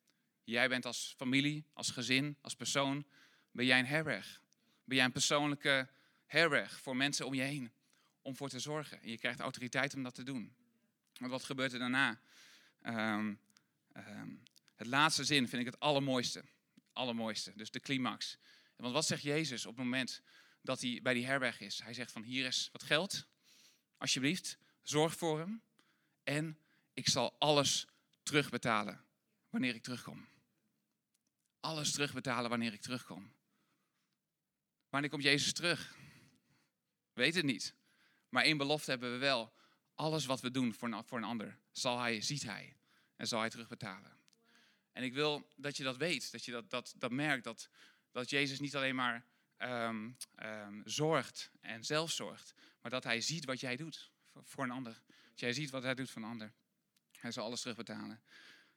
Jij 0.45 0.69
bent 0.69 0.87
als 0.87 1.15
familie, 1.17 1.65
als 1.73 1.91
gezin, 1.91 2.37
als 2.41 2.57
persoon, 2.57 3.07
ben 3.51 3.67
jij 3.67 3.79
een 3.79 3.87
herberg. 3.87 4.43
Ben 4.85 4.97
jij 4.97 5.05
een 5.05 5.13
persoonlijke 5.13 5.89
herberg 6.27 6.81
voor 6.81 6.97
mensen 6.97 7.27
om 7.27 7.35
je 7.35 7.43
heen, 7.43 7.73
om 8.23 8.37
voor 8.37 8.49
te 8.49 8.59
zorgen. 8.59 9.01
En 9.03 9.11
je 9.11 9.19
krijgt 9.19 9.41
autoriteit 9.41 9.95
om 9.95 10.03
dat 10.03 10.15
te 10.15 10.23
doen. 10.23 10.55
Want 11.19 11.31
wat 11.31 11.45
gebeurt 11.45 11.73
er 11.73 11.79
daarna? 11.79 12.21
Um, 12.83 13.41
um, 13.97 14.43
het 14.75 14.87
laatste 14.87 15.25
zin 15.25 15.49
vind 15.49 15.61
ik 15.61 15.73
het 15.73 15.81
allermooiste. 15.81 16.45
Allermooiste, 16.93 17.53
dus 17.57 17.71
de 17.71 17.81
climax. 17.81 18.39
Want 18.79 18.93
wat 18.93 19.07
zegt 19.07 19.23
Jezus 19.23 19.67
op 19.67 19.77
het 19.77 19.85
moment 19.85 20.23
dat 20.63 20.81
hij 20.81 21.01
bij 21.03 21.15
die 21.15 21.27
herberg 21.27 21.61
is? 21.61 21.83
Hij 21.83 21.95
zegt 21.95 22.13
van 22.13 22.23
hier 22.23 22.47
is 22.47 22.69
wat 22.73 22.83
geld, 22.83 23.27
alsjeblieft, 23.97 24.59
zorg 24.83 25.17
voor 25.17 25.39
hem 25.39 25.63
en 26.25 26.59
ik 26.95 27.09
zal 27.09 27.37
alles 27.39 27.87
terugbetalen 28.23 29.05
wanneer 29.51 29.75
ik 29.75 29.83
terugkom. 29.83 30.29
Alles 31.61 31.93
terugbetalen 31.93 32.51
wanneer 32.51 32.73
ik 32.73 32.81
terugkom. 32.81 33.33
Wanneer 34.89 35.11
komt 35.11 35.23
Jezus 35.23 35.53
terug? 35.53 35.97
Weet 37.13 37.35
het 37.35 37.45
niet. 37.45 37.75
Maar 38.29 38.45
één 38.45 38.57
belofte 38.57 38.91
hebben 38.91 39.13
we 39.13 39.19
wel. 39.19 39.53
Alles 39.95 40.27
wat 40.27 40.41
we 40.41 40.51
doen 40.51 40.75
voor 40.75 40.93
een, 40.93 41.05
voor 41.05 41.19
een 41.19 41.25
ander, 41.25 41.59
zal 41.73 41.99
hij, 41.99 42.21
ziet 42.21 42.43
hij 42.43 42.77
en 43.17 43.27
zal 43.27 43.41
hij 43.41 43.51
terugbetalen. 43.51 44.17
En 44.93 45.03
ik 45.03 45.13
wil 45.13 45.49
dat 45.57 45.77
je 45.77 45.83
dat 45.83 45.97
weet, 45.97 46.33
dat 46.33 46.45
je 46.45 46.53
dat, 46.53 46.71
dat, 46.71 46.95
dat 46.97 47.11
merkt, 47.11 47.45
dat, 47.45 47.69
dat 48.19 48.31
Jezus 48.31 48.61
niet 48.61 48.77
alleen 48.77 48.95
maar 48.95 49.27
um, 49.59 50.17
um, 50.43 50.83
zorgt 50.85 51.51
en 51.61 51.85
zelf 51.85 52.11
zorgt, 52.11 52.55
maar 52.81 52.91
dat 52.91 53.05
hij 53.05 53.21
ziet 53.21 53.45
wat 53.45 53.61
jij 53.61 53.77
doet 53.77 54.11
voor, 54.25 54.43
voor 54.45 54.65
een 54.65 54.71
ander. 54.71 55.03
Dat 55.07 55.41
jij 55.41 55.53
ziet 55.53 55.71
wat 55.71 55.83
hij 55.83 55.95
doet 55.95 56.11
voor 56.11 56.23
een 56.23 56.29
ander. 56.29 56.53
Hij 57.21 57.33
zal 57.33 57.45
alles 57.45 57.61
terugbetalen. 57.61 58.23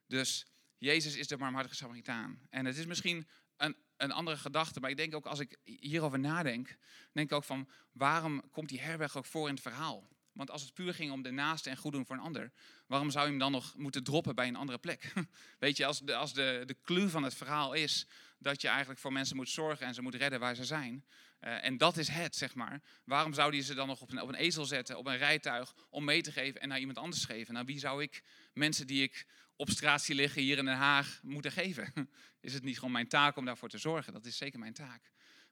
Dus 0.07 0.45
Jezus 0.77 1.15
is 1.15 1.27
de 1.27 1.37
barmhartige 1.37 1.75
Samaritaan. 1.75 2.41
En 2.49 2.65
het 2.65 2.77
is 2.77 2.85
misschien 2.85 3.27
een, 3.57 3.75
een 3.97 4.11
andere 4.11 4.37
gedachte, 4.37 4.79
maar 4.79 4.89
ik 4.89 4.97
denk 4.97 5.15
ook 5.15 5.25
als 5.25 5.39
ik 5.39 5.57
hierover 5.63 6.19
nadenk, 6.19 6.77
denk 7.11 7.31
ik 7.31 7.37
ook 7.37 7.43
van 7.43 7.69
waarom 7.91 8.49
komt 8.51 8.69
die 8.69 8.81
herberg 8.81 9.17
ook 9.17 9.25
voor 9.25 9.47
in 9.47 9.53
het 9.53 9.63
verhaal? 9.63 10.09
Want 10.33 10.51
als 10.51 10.61
het 10.61 10.73
puur 10.73 10.93
ging 10.93 11.11
om 11.11 11.21
de 11.21 11.31
naaste 11.31 11.69
en 11.69 11.77
goed 11.77 11.91
doen 11.91 12.05
voor 12.05 12.15
een 12.15 12.21
ander, 12.21 12.51
waarom 12.87 13.09
zou 13.09 13.23
je 13.23 13.29
hem 13.29 13.39
dan 13.39 13.51
nog 13.51 13.75
moeten 13.77 14.03
droppen 14.03 14.35
bij 14.35 14.47
een 14.47 14.55
andere 14.55 14.77
plek? 14.77 15.13
Weet 15.59 15.77
je, 15.77 15.85
als 15.85 15.99
de, 15.99 16.15
als 16.15 16.33
de, 16.33 16.63
de 16.65 16.77
clue 16.83 17.09
van 17.09 17.23
het 17.23 17.33
verhaal 17.33 17.73
is 17.73 18.07
dat 18.37 18.61
je 18.61 18.67
eigenlijk 18.67 18.99
voor 18.99 19.13
mensen 19.13 19.35
moet 19.35 19.49
zorgen 19.49 19.85
en 19.85 19.93
ze 19.93 20.01
moet 20.01 20.15
redden 20.15 20.39
waar 20.39 20.55
ze 20.55 20.65
zijn. 20.65 21.05
Uh, 21.41 21.65
en 21.65 21.77
dat 21.77 21.97
is 21.97 22.07
het, 22.07 22.35
zeg 22.35 22.55
maar. 22.55 22.81
Waarom 23.03 23.33
zou 23.33 23.51
die 23.51 23.61
ze 23.61 23.73
dan 23.73 23.87
nog 23.87 24.01
op 24.01 24.11
een, 24.11 24.21
op 24.21 24.29
een 24.29 24.35
ezel 24.35 24.65
zetten, 24.65 24.97
op 24.97 25.07
een 25.07 25.17
rijtuig, 25.17 25.75
om 25.89 26.03
mee 26.03 26.21
te 26.21 26.31
geven 26.31 26.61
en 26.61 26.67
naar 26.67 26.79
iemand 26.79 26.97
anders 26.97 27.25
geven? 27.25 27.53
Nou, 27.53 27.65
wie 27.65 27.79
zou 27.79 28.03
ik 28.03 28.23
mensen 28.53 28.87
die 28.87 29.03
ik 29.03 29.25
op 29.55 29.69
straat 29.69 30.01
zie 30.01 30.15
liggen 30.15 30.41
hier 30.41 30.57
in 30.57 30.65
Den 30.65 30.75
Haag 30.75 31.19
moeten 31.23 31.51
geven? 31.51 31.93
Is 32.41 32.53
het 32.53 32.63
niet 32.63 32.75
gewoon 32.75 32.91
mijn 32.91 33.07
taak 33.07 33.35
om 33.35 33.45
daarvoor 33.45 33.69
te 33.69 33.77
zorgen? 33.77 34.13
Dat 34.13 34.25
is 34.25 34.37
zeker 34.37 34.59
mijn 34.59 34.73
taak. 34.73 35.11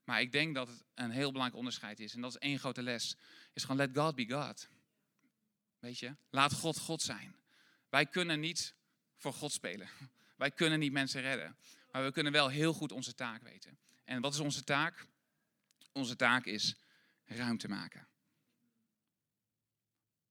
Maar 0.09 0.21
ik 0.21 0.31
denk 0.31 0.55
dat 0.55 0.67
het 0.67 0.83
een 0.93 1.11
heel 1.11 1.31
belangrijk 1.31 1.59
onderscheid 1.59 1.99
is. 1.99 2.13
En 2.13 2.21
dat 2.21 2.29
is 2.31 2.37
één 2.37 2.59
grote 2.59 2.81
les. 2.81 3.15
Is 3.53 3.61
gewoon 3.61 3.77
let 3.77 3.89
God 3.93 4.15
be 4.15 4.29
God. 4.29 4.69
Weet 5.79 5.99
je? 5.99 6.15
Laat 6.29 6.53
God 6.53 6.79
God 6.79 7.01
zijn. 7.01 7.35
Wij 7.89 8.05
kunnen 8.05 8.39
niet 8.39 8.73
voor 9.17 9.33
God 9.33 9.51
spelen. 9.51 9.89
Wij 10.37 10.51
kunnen 10.51 10.79
niet 10.79 10.91
mensen 10.91 11.21
redden. 11.21 11.57
Maar 11.91 12.03
we 12.03 12.11
kunnen 12.11 12.31
wel 12.31 12.47
heel 12.47 12.73
goed 12.73 12.91
onze 12.91 13.15
taak 13.15 13.43
weten. 13.43 13.79
En 14.05 14.21
wat 14.21 14.33
is 14.33 14.39
onze 14.39 14.63
taak? 14.63 15.05
Onze 15.91 16.15
taak 16.15 16.45
is 16.45 16.75
ruimte 17.25 17.67
maken. 17.67 18.07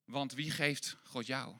Want 0.04 0.32
wie 0.32 0.50
geeft 0.50 0.96
God 1.02 1.26
jou? 1.26 1.56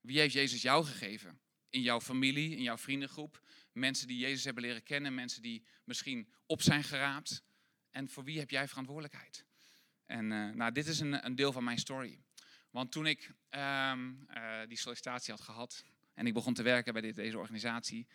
Wie 0.00 0.18
heeft 0.18 0.34
Jezus 0.34 0.62
jou 0.62 0.84
gegeven? 0.84 1.40
In 1.70 1.82
jouw 1.82 2.00
familie, 2.00 2.56
in 2.56 2.62
jouw 2.62 2.78
vriendengroep. 2.78 3.42
Mensen 3.78 4.06
die 4.06 4.18
Jezus 4.18 4.44
hebben 4.44 4.62
leren 4.62 4.82
kennen. 4.82 5.14
Mensen 5.14 5.42
die 5.42 5.64
misschien 5.84 6.28
op 6.46 6.62
zijn 6.62 6.84
geraapt. 6.84 7.42
En 7.90 8.08
voor 8.08 8.24
wie 8.24 8.38
heb 8.38 8.50
jij 8.50 8.68
verantwoordelijkheid? 8.68 9.44
En 10.06 10.30
uh, 10.30 10.50
nou, 10.50 10.72
dit 10.72 10.86
is 10.86 11.00
een, 11.00 11.24
een, 11.24 11.34
deel 11.34 11.52
van 11.52 11.64
mijn 11.64 11.78
story. 11.78 12.18
Want 12.70 12.92
toen 12.92 13.06
ik 13.06 13.30
um, 13.50 14.26
uh, 14.34 14.60
die 14.68 14.78
sollicitatie 14.78 15.34
had 15.34 15.42
gehad 15.42 15.84
en 16.14 16.26
ik 16.26 16.34
begon 16.34 16.54
te 16.54 16.62
werken 16.62 16.92
bij 16.92 17.12
deze 17.12 17.38
organisatie, 17.38 18.06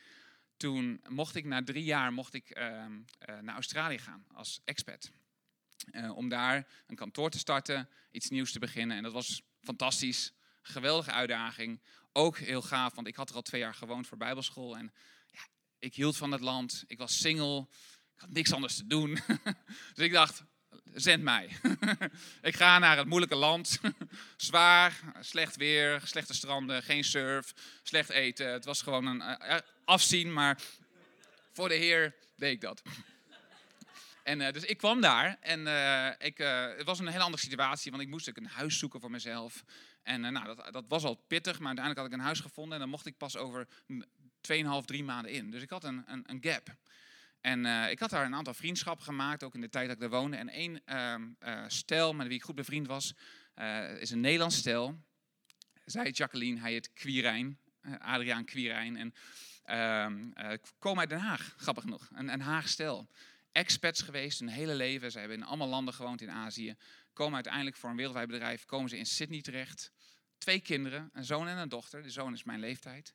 toen 0.58 1.04
mocht 1.10 1.36
ik 1.36 1.46
na 1.46 1.64
drie 1.64 1.84
jaar 1.84 2.14
mocht 2.14 2.34
ik, 2.34 2.58
uh, 2.58 2.64
uh, 2.64 3.40
naar 3.40 3.56
Australië 3.56 3.98
gaan 3.98 4.26
als 4.34 4.62
expat. 4.64 5.12
Om 6.16 6.30
daar 6.30 6.68
een 6.88 6.96
kantoor 6.96 7.30
te 7.30 7.38
starten, 7.38 7.90
iets 8.12 8.30
nieuws 8.30 8.52
te 8.52 8.60
beginnen. 8.60 8.98
En 8.98 9.04
dat 9.04 9.14
was 9.14 9.42
fantastisch. 9.62 10.34
Geweldige 10.62 11.12
uitdaging. 11.12 11.82
Ook 12.12 12.38
heel 12.38 12.62
gaaf, 12.62 12.96
want 12.96 13.08
ik 13.08 13.16
had 13.16 13.30
er 13.30 13.36
al 13.36 13.42
twee 13.42 13.62
jaar 13.62 13.74
gewoond 13.74 14.08
voor 14.08 14.18
Bijbelschool. 14.18 14.78
En 14.78 14.94
ik 15.84 15.96
hield 15.96 16.18
van 16.18 16.32
het 16.32 16.42
land. 16.42 16.84
Ik 16.88 16.98
was 16.98 17.18
single. 17.18 17.68
Ik 18.16 18.22
had 18.22 18.30
niks 18.30 18.54
anders 18.54 18.76
te 18.76 18.88
doen. 18.88 19.20
dus 19.96 20.06
ik 20.06 20.12
dacht, 20.12 20.44
zend 20.94 21.24
mij. 21.24 21.50
ik 22.42 22.56
ga 22.56 22.80
naar 22.80 22.98
het 22.98 23.08
moeilijke 23.08 23.36
land. 23.36 23.80
Zwaar, 24.38 25.00
slecht 25.20 25.56
weer, 25.56 26.02
slechte 26.04 26.34
stranden, 26.34 26.84
geen 26.84 27.04
surf, 27.04 27.54
slecht 27.84 28.10
eten. 28.10 28.52
Het 28.52 28.66
was 28.66 28.82
gewoon 28.82 29.06
een 29.06 29.22
uh, 29.22 29.58
afzien, 29.86 30.34
maar 30.34 30.62
voor 31.52 31.70
de 31.70 31.76
Heer 31.76 32.16
deed 32.36 32.52
ik 32.52 32.62
dat. 32.62 32.82
En 34.24 34.40
uh, 34.40 34.52
dus 34.52 34.64
ik 34.64 34.78
kwam 34.78 35.02
daar 35.02 35.38
en 35.40 35.60
ik, 36.20 36.38
het 36.78 36.86
was 36.86 37.00
een 37.00 37.08
hele 37.08 37.24
andere 37.24 37.44
situatie, 37.44 37.92
want 37.92 38.04
ik 38.04 38.10
moest 38.10 38.30
ook 38.30 38.38
een 38.38 38.46
huis 38.46 38.78
zoeken 38.78 39.00
voor 39.00 39.12
mezelf. 39.12 39.64
En 40.04 40.22
nou, 40.22 40.46
dat, 40.46 40.74
dat 40.74 40.86
was 40.88 41.04
al 41.04 41.16
pittig, 41.16 41.60
maar 41.60 41.68
uiteindelijk 41.68 42.06
had 42.06 42.08
ik 42.08 42.20
een 42.20 42.26
huis 42.26 42.40
gevonden 42.40 42.74
en 42.74 42.80
dan 42.80 42.90
mocht 42.90 43.06
ik 43.06 43.18
pas 43.18 43.38
over 43.38 43.68
2,5, 44.52 44.86
3 44.86 45.04
maanden 45.04 45.32
in. 45.32 45.52
Dus 45.52 45.62
ik 45.62 45.70
had 45.70 45.84
een, 45.84 46.04
een, 46.06 46.24
een 46.26 46.44
gap. 46.44 46.76
En 47.42 47.66
uh, 47.66 47.90
ik 47.90 48.00
had 48.00 48.10
daar 48.10 48.26
een 48.26 48.36
aantal 48.36 48.54
vriendschappen 48.54 49.06
gemaakt, 49.06 49.44
ook 49.44 49.56
in 49.56 49.62
de 49.62 49.70
tijd 49.70 49.86
dat 49.86 49.96
ik 49.96 50.02
daar 50.02 50.20
woonde. 50.20 50.38
En 50.38 50.50
één 50.50 50.82
uh, 50.86 51.64
stel 51.68 52.14
met 52.14 52.28
wie 52.28 52.36
ik 52.36 52.44
goed 52.44 52.56
bevriend 52.56 52.88
was, 52.88 53.14
is 54.00 54.12
een 54.12 54.20
Nederlands 54.20 54.58
stel. 54.58 55.00
Zij 55.86 56.10
Jacqueline, 56.10 56.60
hij 56.60 56.72
heet 56.72 56.94
Quirijn, 56.94 57.58
Adriaan 58.00 58.46
Quirijn. 58.46 58.98
En 58.98 59.14
ehm, 59.64 60.58
komen 60.80 61.00
uit 61.00 61.10
Den 61.10 61.20
Haag, 61.20 61.54
grappig 61.58 61.84
genoeg. 61.84 62.10
Een, 62.14 62.28
een 62.28 62.42
Haag 62.42 62.70
stel. 62.70 63.08
Expats 63.52 64.02
geweest, 64.02 64.40
hun 64.40 64.48
hele 64.48 64.76
leven. 64.76 65.12
Ze 65.12 65.20
hebben 65.20 65.38
in 65.38 65.44
allemaal 65.44 65.68
landen 65.68 65.94
gewoond 65.94 66.22
in 66.22 66.32
Azië. 66.32 66.76
Komen 67.14 67.34
uiteindelijk 67.34 67.76
voor 67.76 67.90
een 67.90 67.96
wereldwijd 67.96 68.28
bedrijf, 68.28 68.66
komen 68.66 68.90
ze 68.90 68.98
in 68.98 69.06
Sydney 69.06 69.42
terecht. 69.42 69.92
Twee 70.38 70.60
kinderen, 70.60 71.10
een 71.14 71.26
zoon 71.26 71.48
en 71.48 71.58
een 71.58 71.70
dochter. 71.70 72.04
De 72.04 72.10
zoon 72.10 72.34
is 72.34 72.44
mijn 72.44 72.60
leeftijd. 72.60 73.14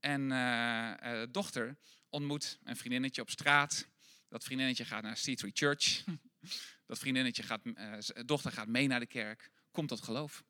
En 0.00 0.28
de 0.28 1.28
dochter 1.30 1.76
ontmoet 2.08 2.58
een 2.64 2.76
vriendinnetje 2.76 3.22
op 3.22 3.30
straat. 3.30 3.86
Dat 4.28 4.44
vriendinnetje 4.44 4.84
gaat 4.84 5.02
naar 5.02 5.18
C3 5.18 5.52
Church. 5.52 6.04
Dat 6.86 6.98
vriendinnetje 6.98 7.42
gaat, 7.42 7.60
uh, 7.64 7.98
dochter 8.24 8.52
gaat 8.52 8.68
mee 8.68 8.86
naar 8.86 9.00
de 9.00 9.06
kerk, 9.06 9.50
komt 9.70 9.88
tot 9.88 10.02
geloof. 10.02 10.44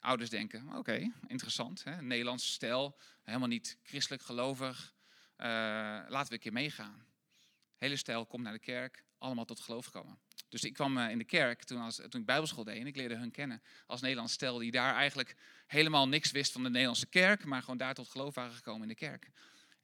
Ouders 0.00 0.30
denken, 0.30 0.76
oké, 0.76 1.12
interessant. 1.26 1.84
Hè? 1.84 2.02
Nederlandse 2.02 2.52
stijl, 2.52 2.98
helemaal 3.22 3.48
niet 3.48 3.78
christelijk 3.82 4.22
gelovig. 4.22 4.94
Uh, 5.36 5.46
laten 6.08 6.28
we 6.28 6.32
een 6.32 6.38
keer 6.38 6.52
meegaan. 6.52 7.06
Hele 7.76 7.96
stijl 7.96 8.26
komt 8.26 8.42
naar 8.42 8.52
de 8.52 8.58
kerk, 8.58 9.04
allemaal 9.18 9.44
tot 9.44 9.60
geloof 9.60 9.90
komen. 9.90 10.18
Dus 10.48 10.64
ik 10.64 10.72
kwam 10.72 10.98
uh, 10.98 11.10
in 11.10 11.18
de 11.18 11.24
kerk 11.24 11.64
toen, 11.64 11.80
als, 11.80 11.96
toen 11.96 12.20
ik 12.20 12.26
bijbelschool 12.26 12.64
deed 12.64 12.80
en 12.80 12.86
ik 12.86 12.96
leerde 12.96 13.16
hun 13.16 13.30
kennen 13.30 13.62
als 13.86 14.00
Nederlands 14.00 14.32
stel 14.32 14.58
die 14.58 14.70
daar 14.70 14.94
eigenlijk 14.94 15.36
helemaal 15.66 16.08
niks 16.08 16.30
wist 16.30 16.52
van 16.52 16.62
de 16.62 16.70
Nederlandse 16.70 17.06
kerk, 17.06 17.44
maar 17.44 17.60
gewoon 17.60 17.76
daar 17.76 17.94
tot 17.94 18.08
geloof 18.08 18.34
waren 18.34 18.52
gekomen 18.52 18.82
in 18.82 18.88
de 18.88 18.94
kerk. 18.94 19.30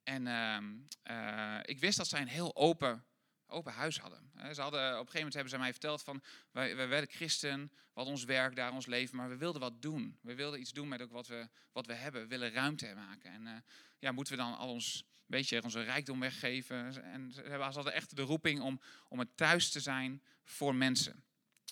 En 0.02 0.26
uh, 0.26 1.58
ik 1.62 1.78
wist 1.78 1.96
dat 1.96 2.08
zij 2.08 2.20
een 2.20 2.28
heel 2.28 2.56
open, 2.56 3.04
open 3.46 3.72
huis 3.72 3.98
hadden. 3.98 4.30
Ze 4.52 4.60
hadden. 4.60 4.80
Op 4.80 4.90
een 4.90 4.96
gegeven 4.96 5.14
moment 5.14 5.34
hebben 5.34 5.52
ze 5.52 5.58
mij 5.58 5.70
verteld 5.70 6.02
van, 6.02 6.22
wij, 6.50 6.76
wij 6.76 6.88
werden 6.88 7.10
christen, 7.10 7.72
hadden 7.92 8.12
ons 8.12 8.24
werk 8.24 8.56
daar, 8.56 8.72
ons 8.72 8.86
leven, 8.86 9.16
maar 9.16 9.28
we 9.28 9.36
wilden 9.36 9.60
wat 9.60 9.82
doen. 9.82 10.18
We 10.20 10.34
wilden 10.34 10.60
iets 10.60 10.72
doen 10.72 10.88
met 10.88 11.02
ook 11.02 11.12
wat 11.12 11.26
we, 11.26 11.48
wat 11.72 11.86
we 11.86 11.92
hebben, 11.92 12.22
we 12.22 12.26
willen 12.26 12.52
ruimte 12.52 12.92
maken. 12.94 13.30
En 13.30 13.42
uh, 13.42 13.52
ja, 13.98 14.12
moeten 14.12 14.36
we 14.36 14.42
dan 14.42 14.56
al 14.56 14.68
ons, 14.68 15.04
beetje 15.26 15.62
onze 15.62 15.82
rijkdom 15.82 16.20
weggeven? 16.20 17.02
En 17.02 17.32
ze 17.32 17.56
hadden 17.58 17.92
echt 17.92 18.16
de 18.16 18.22
roeping 18.22 18.60
om, 18.60 18.80
om 19.08 19.18
het 19.18 19.36
thuis 19.36 19.70
te 19.70 19.80
zijn 19.80 20.22
voor 20.44 20.74
mensen. 20.74 21.24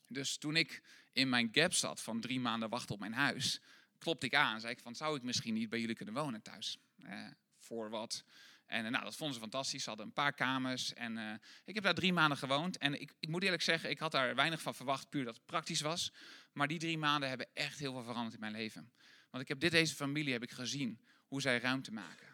Dus 0.08 0.36
toen 0.36 0.56
ik 0.56 0.82
in 1.12 1.28
mijn 1.28 1.48
gap 1.52 1.72
zat 1.72 2.02
van 2.02 2.20
drie 2.20 2.40
maanden 2.40 2.68
wachten 2.68 2.94
op 2.94 3.00
mijn 3.00 3.12
huis, 3.12 3.60
klopte 3.98 4.26
ik 4.26 4.34
aan. 4.34 4.60
Zei 4.60 4.72
ik 4.72 4.80
van, 4.80 4.94
zou 4.94 5.16
ik 5.16 5.22
misschien 5.22 5.54
niet 5.54 5.68
bij 5.68 5.80
jullie 5.80 5.94
kunnen 5.94 6.14
wonen 6.14 6.42
thuis? 6.42 6.78
Uh, 6.98 7.26
voor 7.58 7.90
wat. 7.90 8.24
En 8.66 8.90
nou, 8.90 9.04
dat 9.04 9.16
vonden 9.16 9.34
ze 9.34 9.40
fantastisch. 9.40 9.82
Ze 9.82 9.88
hadden 9.88 10.06
een 10.06 10.12
paar 10.12 10.32
kamers. 10.32 10.94
En 10.94 11.16
uh, 11.16 11.32
ik 11.64 11.74
heb 11.74 11.84
daar 11.84 11.94
drie 11.94 12.12
maanden 12.12 12.38
gewoond. 12.38 12.78
En 12.78 13.00
ik, 13.00 13.14
ik, 13.18 13.28
moet 13.28 13.42
eerlijk 13.42 13.62
zeggen, 13.62 13.90
ik 13.90 13.98
had 13.98 14.12
daar 14.12 14.34
weinig 14.34 14.60
van 14.60 14.74
verwacht, 14.74 15.08
puur 15.08 15.24
dat 15.24 15.34
het 15.34 15.46
praktisch 15.46 15.80
was. 15.80 16.12
Maar 16.52 16.68
die 16.68 16.78
drie 16.78 16.98
maanden 16.98 17.28
hebben 17.28 17.48
echt 17.54 17.78
heel 17.78 17.92
veel 17.92 18.02
veranderd 18.02 18.34
in 18.34 18.40
mijn 18.40 18.52
leven. 18.52 18.92
Want 19.30 19.42
ik 19.42 19.48
heb 19.48 19.60
dit, 19.60 19.70
deze 19.70 19.94
familie 19.94 20.32
heb 20.32 20.42
ik 20.42 20.50
gezien, 20.50 21.00
hoe 21.26 21.40
zij 21.40 21.58
ruimte 21.58 21.92
maken. 21.92 22.31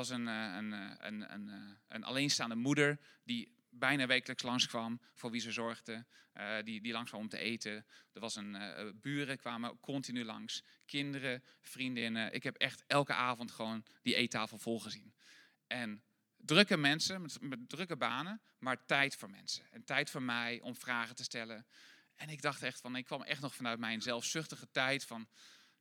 Was 0.00 0.08
een, 0.08 0.26
een, 0.26 0.72
een, 1.06 1.32
een, 1.32 1.76
een 1.88 2.04
alleenstaande 2.04 2.54
moeder 2.54 2.98
die 3.24 3.52
bijna 3.70 4.06
wekelijks 4.06 4.42
langskwam, 4.42 5.00
voor 5.14 5.30
wie 5.30 5.40
ze 5.40 5.52
zorgde, 5.52 6.04
uh, 6.34 6.62
die, 6.64 6.80
die 6.80 6.92
langskwam 6.92 7.20
om 7.20 7.28
te 7.28 7.38
eten. 7.38 7.86
Er 8.12 8.20
was 8.20 8.36
een 8.36 8.54
uh, 8.54 8.90
buren 8.94 9.38
kwamen 9.38 9.80
continu 9.80 10.24
langs, 10.24 10.64
kinderen, 10.86 11.44
vriendinnen. 11.60 12.32
Ik 12.32 12.42
heb 12.42 12.56
echt 12.56 12.84
elke 12.86 13.12
avond 13.12 13.50
gewoon 13.50 13.84
die 14.02 14.14
eettafel 14.14 14.58
volgezien. 14.58 15.14
En 15.66 16.02
drukke 16.36 16.76
mensen, 16.76 17.22
met, 17.22 17.40
met, 17.40 17.68
drukke 17.68 17.96
banen, 17.96 18.40
maar 18.58 18.86
tijd 18.86 19.16
voor 19.16 19.30
mensen. 19.30 19.64
En 19.70 19.84
tijd 19.84 20.10
voor 20.10 20.22
mij 20.22 20.60
om 20.60 20.76
vragen 20.76 21.14
te 21.14 21.24
stellen. 21.24 21.66
En 22.14 22.28
ik 22.28 22.42
dacht 22.42 22.62
echt 22.62 22.80
van, 22.80 22.96
ik 22.96 23.04
kwam 23.04 23.22
echt 23.22 23.40
nog 23.40 23.54
vanuit 23.54 23.78
mijn 23.78 24.02
zelfzuchtige 24.02 24.70
tijd 24.70 25.04
van, 25.04 25.28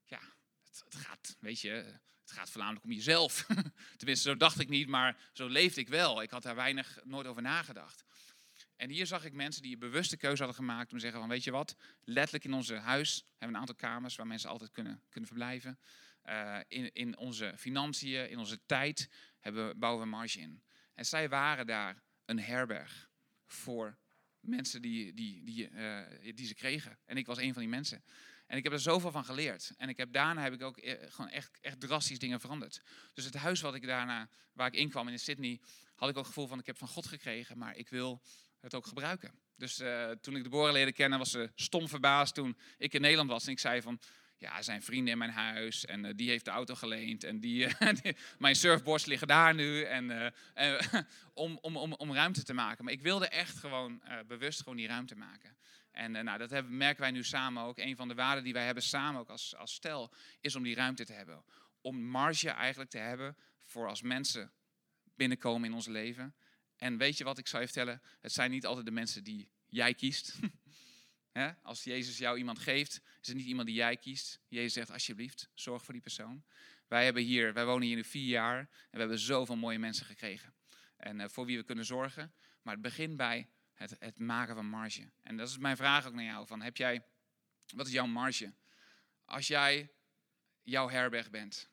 ja, 0.05 0.19
het, 0.63 0.82
het 0.86 0.95
gaat, 0.95 1.38
weet 1.39 1.60
je, 1.60 1.99
het 2.30 2.38
gaat 2.38 2.50
voornamelijk 2.50 2.86
om 2.86 2.92
jezelf. 2.92 3.46
Tenminste, 3.98 4.30
zo 4.30 4.38
dacht 4.38 4.60
ik 4.60 4.70
niet, 4.70 4.88
maar 4.88 5.18
zo 5.34 5.48
leefde 5.48 5.82
ik 5.82 5.88
wel. 5.88 6.22
Ik 6.22 6.30
had 6.30 6.44
daar 6.44 6.56
weinig 6.56 7.00
nooit 7.04 7.28
over 7.28 7.42
nagedacht. 7.42 8.04
En 8.76 8.89
hier 8.89 9.06
zag 9.06 9.26
ik 9.26 9.34
mensen 9.34 9.62
die 9.62 9.74
een 9.74 9.80
bewuste 9.80 10.18
keuze 10.18 10.44
hadden 10.44 10.56
gemaakt 10.56 10.92
om 10.92 10.98
te 10.98 11.04
zeggen 11.04 11.20
van, 11.20 11.30
weet 11.30 11.44
je 11.44 11.52
wat, 11.52 11.76
letterlijk 12.04 12.44
in 12.44 12.54
onze 12.54 12.76
huis 12.76 13.15
hebben 13.15 13.39
we 13.39 13.54
een 13.54 13.60
aantal 13.60 13.76
kamers 13.76 14.15
waar 14.15 14.28
mensen 14.28 14.50
altijd 14.50 14.72
kunnen, 14.72 15.04
kunnen 15.10 15.30
verblijven. 15.30 15.80
Uh, 16.26 16.60
in, 16.68 16.94
in 16.94 17.18
onze 17.18 17.54
financiën, 17.58 18.30
in 18.30 18.38
onze 18.38 18.65
tijd 18.65 19.10
hebben, 19.39 19.80
bouwen 19.80 20.04
we 20.04 20.10
marge 20.10 20.39
in. 20.39 20.63
En 20.94 21.06
zij 21.06 21.30
waren 21.30 21.68
daar 21.68 22.04
een 22.26 22.39
herberg 22.39 23.10
voor 23.46 23.98
mensen 24.39 24.82
die, 24.82 25.13
die, 25.13 25.44
die, 25.44 25.70
uh, 25.70 26.02
die 26.36 26.46
ze 26.46 26.54
kregen. 26.54 27.00
En 27.06 27.18
ik 27.18 27.26
was 27.26 27.38
een 27.38 27.54
van 27.54 27.62
die 27.62 27.72
mensen. 27.72 28.04
En 28.49 28.57
ik 28.57 28.63
heb 28.63 28.73
er 28.73 28.79
zoveel 28.79 29.12
van 29.12 29.25
geleerd. 29.25 29.71
En 29.77 29.89
ik 29.89 29.97
heb, 29.97 30.13
daarna 30.13 30.41
heb 30.41 30.53
ik 30.53 30.62
ook 30.62 30.77
eh, 30.77 30.93
gewoon 31.09 31.31
echt, 31.31 31.57
echt 31.62 31.79
drastisch 31.79 32.19
dingen 32.19 32.39
veranderd. 32.39 32.81
Dus 33.13 33.25
het 33.25 33.33
huis 33.33 33.62
wat 33.62 33.75
ik 33.75 33.85
daarna, 33.85 34.29
waar 34.53 34.67
ik 34.67 34.73
in 34.73 34.89
kwam 34.89 35.07
in 35.07 35.19
Sydney, 35.19 35.59
had 35.95 36.09
ik 36.09 36.17
ook 36.17 36.23
het 36.23 36.33
gevoel 36.33 36.47
van 36.47 36.59
ik 36.59 36.65
heb 36.65 36.77
van 36.77 36.88
God 36.88 37.07
gekregen, 37.07 37.57
maar 37.57 37.75
ik 37.75 37.89
wil 37.89 38.21
het 38.59 38.75
ook 38.75 38.88
gebruiken. 38.88 39.31
Dus 39.55 39.79
uh, 39.79 40.09
toen 40.12 40.35
ik 40.35 40.43
de 40.43 40.49
boren 40.49 40.73
leerde 40.73 40.91
kennen, 40.91 41.19
was 41.19 41.31
ze 41.31 41.51
stom 41.55 41.88
verbaasd 41.88 42.33
toen 42.35 42.57
ik 42.77 42.93
in 42.93 43.01
Nederland 43.01 43.29
was. 43.29 43.45
En 43.45 43.51
ik 43.51 43.59
zei 43.59 43.81
van, 43.81 43.99
ja, 44.38 44.62
zijn 44.62 44.83
vrienden 44.83 45.12
in 45.12 45.17
mijn 45.17 45.31
huis 45.31 45.85
en 45.85 46.05
uh, 46.05 46.12
die 46.15 46.29
heeft 46.29 46.45
de 46.45 46.51
auto 46.51 46.75
geleend. 46.75 47.23
En 47.23 47.39
die, 47.39 47.67
die 48.01 48.15
mijn 48.38 48.55
surfboards 48.55 49.05
liggen 49.05 49.27
daar 49.27 49.55
nu. 49.55 49.83
En, 49.83 50.33
om, 51.33 51.57
om, 51.62 51.77
om, 51.77 51.93
om 51.93 52.13
ruimte 52.13 52.43
te 52.43 52.53
maken. 52.53 52.83
Maar 52.83 52.93
ik 52.93 53.01
wilde 53.01 53.27
echt 53.27 53.57
gewoon 53.57 54.01
bewust 54.27 54.59
gewoon 54.59 54.77
die 54.77 54.88
ruimte 54.88 55.15
maken. 55.15 55.57
En 55.91 56.15
uh, 56.15 56.21
nou, 56.21 56.38
dat 56.38 56.49
hebben, 56.49 56.78
merken 56.78 57.02
wij 57.02 57.12
nu 57.12 57.23
samen 57.23 57.63
ook. 57.63 57.78
Een 57.78 57.95
van 57.95 58.08
de 58.08 58.13
waarden 58.13 58.43
die 58.43 58.54
wij 58.54 58.65
hebben 58.65 58.84
samen 58.84 59.19
ook 59.19 59.30
als, 59.30 59.56
als 59.56 59.73
stel, 59.73 60.13
is 60.41 60.56
om 60.56 60.63
die 60.63 60.75
ruimte 60.75 61.06
te 61.06 61.13
hebben. 61.13 61.43
Om 61.82 62.04
marge 62.04 62.49
eigenlijk 62.49 62.89
te 62.89 62.97
hebben 62.97 63.38
voor 63.65 63.88
als 63.88 64.02
mensen 64.02 64.52
binnenkomen 65.15 65.69
in 65.69 65.75
ons 65.75 65.88
leven. 65.88 66.36
En 66.78 66.97
weet 66.97 67.17
je 67.17 67.23
wat 67.23 67.38
ik 67.38 67.47
zou 67.47 67.62
je 67.62 67.67
vertellen? 67.67 68.02
Het 68.19 68.32
zijn 68.32 68.52
niet 68.52 68.65
altijd 68.65 68.86
de 68.86 68.91
mensen 68.91 69.23
die 69.23 69.49
jij 69.67 69.93
kiest. 69.93 70.36
als 71.63 71.84
Jezus 71.84 72.17
jou 72.17 72.38
iemand 72.38 72.60
geeft, 72.60 73.02
is 73.21 73.28
het 73.28 73.36
niet 73.36 73.45
iemand 73.45 73.67
die 73.67 73.75
jij 73.75 73.97
kiest. 73.97 74.39
Jezus 74.47 74.73
zegt 74.73 74.91
alsjeblieft, 74.91 75.49
zorg 75.54 75.84
voor 75.84 75.93
die 75.93 76.02
persoon. 76.02 76.43
Wij, 76.88 77.04
hebben 77.06 77.23
hier, 77.23 77.54
wij 77.54 77.65
wonen 77.65 77.88
hier 77.88 77.95
nu 77.95 78.04
vier 78.04 78.28
jaar 78.28 78.60
en 78.60 78.67
we 78.91 78.99
hebben 78.99 79.19
zoveel 79.19 79.56
mooie 79.56 79.80
mensen 79.80 80.06
gekregen. 80.06 80.54
En 80.97 81.19
uh, 81.19 81.28
voor 81.28 81.45
wie 81.45 81.58
we 81.58 81.63
kunnen 81.63 81.86
zorgen. 81.86 82.34
Maar 82.62 82.73
het 82.73 82.84
begint 82.84 83.17
bij 83.17 83.47
het, 83.80 83.96
het 84.00 84.20
maken 84.20 84.56
van 84.56 84.65
marge. 84.65 85.10
En 85.22 85.38
dat 85.38 85.50
is 85.50 85.58
mijn 85.58 85.78
vraag 85.78 86.06
ook 86.06 86.13
naar 86.13 86.24
jou. 86.24 86.48
Van, 86.48 86.62
heb 86.62 86.78
jij, 86.78 87.06
wat 87.76 87.88
is 87.88 87.92
jouw 87.92 88.06
marge? 88.06 88.54
Als 89.26 89.48
jij 89.48 89.92
jouw 90.63 90.89
herberg 90.89 91.30
bent. 91.30 91.70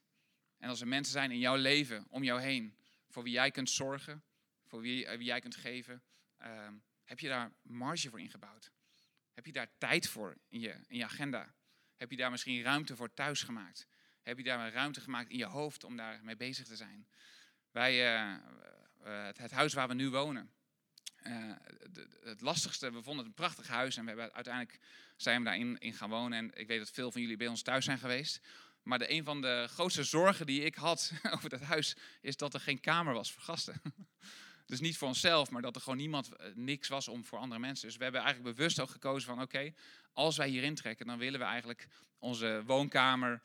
En 0.58 0.68
als 0.68 0.80
er 0.80 0.88
mensen 0.88 1.12
zijn 1.12 1.30
in 1.30 1.38
jouw 1.38 1.56
leven, 1.56 2.06
om 2.08 2.22
jou 2.22 2.40
heen, 2.40 2.76
voor 3.08 3.22
wie 3.22 3.32
jij 3.32 3.50
kunt 3.50 3.70
zorgen, 3.70 4.24
voor 4.64 4.80
wie, 4.80 5.08
wie 5.08 5.26
jij 5.26 5.40
kunt 5.40 5.56
geven, 5.56 6.02
uh, 6.42 6.68
heb 7.04 7.18
je 7.18 7.28
daar 7.28 7.52
marge 7.62 8.10
voor 8.10 8.20
ingebouwd? 8.20 8.72
Heb 9.34 9.46
je 9.46 9.52
daar 9.52 9.78
tijd 9.78 10.08
voor 10.08 10.36
in 10.48 10.60
je, 10.60 10.72
in 10.86 10.96
je 10.96 11.04
agenda? 11.04 11.54
Heb 11.96 12.10
je 12.10 12.16
daar 12.16 12.30
misschien 12.30 12.62
ruimte 12.62 12.96
voor 12.96 13.14
thuis 13.14 13.42
gemaakt? 13.42 13.86
Heb 14.22 14.38
je 14.38 14.44
daar 14.44 14.72
ruimte 14.72 15.00
gemaakt 15.00 15.30
in 15.30 15.38
je 15.38 15.44
hoofd 15.44 15.84
om 15.84 15.96
daar 15.96 16.24
mee 16.24 16.36
bezig 16.36 16.66
te 16.66 16.76
zijn? 16.76 17.08
Wij, 17.70 18.14
uh, 18.14 18.36
het, 19.02 19.38
het 19.38 19.50
huis 19.50 19.74
waar 19.74 19.88
we 19.88 19.94
nu 19.94 20.10
wonen, 20.10 20.55
uh, 21.28 21.52
het 22.24 22.40
lastigste, 22.40 22.92
we 22.92 23.02
vonden 23.02 23.16
het 23.16 23.26
een 23.26 23.42
prachtig 23.44 23.68
huis 23.68 23.96
en 23.96 24.02
we 24.02 24.08
hebben, 24.08 24.32
uiteindelijk 24.34 24.78
zijn 25.16 25.38
we 25.38 25.44
daarin 25.44 25.78
in 25.78 25.94
gaan 25.94 26.10
wonen. 26.10 26.38
En 26.38 26.60
ik 26.60 26.66
weet 26.66 26.78
dat 26.78 26.90
veel 26.90 27.12
van 27.12 27.20
jullie 27.20 27.36
bij 27.36 27.46
ons 27.46 27.62
thuis 27.62 27.84
zijn 27.84 27.98
geweest. 27.98 28.40
Maar 28.82 28.98
de, 28.98 29.10
een 29.10 29.24
van 29.24 29.40
de 29.40 29.66
grootste 29.70 30.04
zorgen 30.04 30.46
die 30.46 30.62
ik 30.62 30.74
had 30.74 31.12
over 31.34 31.48
dat 31.48 31.60
huis 31.60 31.96
is 32.20 32.36
dat 32.36 32.54
er 32.54 32.60
geen 32.60 32.80
kamer 32.80 33.14
was 33.14 33.32
voor 33.32 33.42
gasten. 33.42 33.80
Dus 34.66 34.80
niet 34.80 34.96
voor 34.96 35.08
onszelf, 35.08 35.50
maar 35.50 35.62
dat 35.62 35.74
er 35.74 35.80
gewoon 35.80 35.98
niemand, 35.98 36.32
eh, 36.32 36.46
niks 36.54 36.88
was 36.88 37.08
om 37.08 37.24
voor 37.24 37.38
andere 37.38 37.60
mensen. 37.60 37.86
Dus 37.86 37.96
we 37.96 38.02
hebben 38.02 38.22
eigenlijk 38.22 38.56
bewust 38.56 38.80
ook 38.80 38.90
gekozen 38.90 39.28
van 39.28 39.42
oké, 39.42 39.72
als 40.12 40.36
wij 40.36 40.48
hier 40.48 40.62
intrekken, 40.62 41.06
dan 41.06 41.18
willen 41.18 41.40
we 41.40 41.46
eigenlijk 41.46 41.88
onze 42.18 42.62
woonkamer 42.66 43.42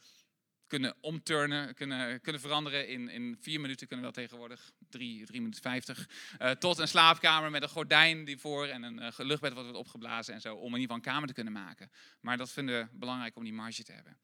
kunnen 0.71 0.95
omturnen, 1.01 1.75
kunnen, 1.75 2.21
kunnen 2.21 2.41
veranderen. 2.41 2.87
In, 2.87 3.09
in 3.09 3.37
vier 3.39 3.61
minuten 3.61 3.87
kunnen 3.87 4.05
we 4.05 4.11
wel 4.13 4.23
tegenwoordig, 4.23 4.71
drie, 4.89 5.25
drie 5.25 5.39
minuten 5.39 5.61
vijftig. 5.61 6.09
Uh, 6.39 6.51
tot 6.51 6.77
een 6.77 6.87
slaapkamer 6.87 7.51
met 7.51 7.63
een 7.63 7.69
gordijn 7.69 8.25
die 8.25 8.37
voor 8.37 8.67
en 8.67 8.83
een 8.83 9.01
uh, 9.01 9.11
luchtbed 9.17 9.53
wat 9.53 9.63
wordt 9.63 9.77
opgeblazen 9.77 10.33
en 10.33 10.41
zo. 10.41 10.55
Om 10.55 10.59
in 10.59 10.65
ieder 10.65 10.81
geval 10.81 10.95
een 10.95 11.01
kamer 11.01 11.27
te 11.27 11.33
kunnen 11.33 11.53
maken. 11.53 11.91
Maar 12.19 12.37
dat 12.37 12.51
vinden 12.51 12.81
we 12.81 12.97
belangrijk 12.97 13.35
om 13.35 13.43
die 13.43 13.53
marge 13.53 13.83
te 13.83 13.91
hebben. 13.91 14.19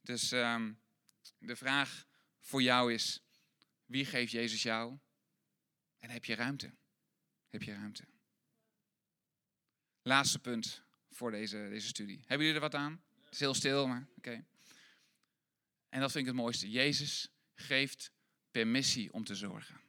Dus 0.00 0.30
um, 0.30 0.80
de 1.38 1.56
vraag 1.56 2.06
voor 2.40 2.62
jou 2.62 2.92
is, 2.92 3.20
wie 3.84 4.04
geeft 4.04 4.32
Jezus 4.32 4.62
jou? 4.62 4.98
En 5.98 6.10
heb 6.10 6.24
je 6.24 6.34
ruimte? 6.34 6.74
Heb 7.48 7.62
je 7.62 7.72
ruimte? 7.72 8.04
Laatste 10.02 10.38
punt 10.38 10.82
voor 11.10 11.30
deze, 11.30 11.66
deze 11.70 11.86
studie. 11.86 12.18
Hebben 12.18 12.46
jullie 12.46 12.54
er 12.54 12.70
wat 12.70 12.74
aan? 12.74 13.02
Het 13.24 13.32
is 13.32 13.40
heel 13.40 13.54
stil, 13.54 13.86
maar 13.86 14.06
oké. 14.16 14.44
En 15.88 16.00
dat 16.00 16.12
vind 16.12 16.26
ik 16.26 16.30
het 16.32 16.40
mooiste. 16.40 16.70
Jezus 16.70 17.28
geeft 17.54 18.12
permissie 18.50 19.12
om 19.12 19.24
te 19.24 19.34
zorgen. 19.34 19.80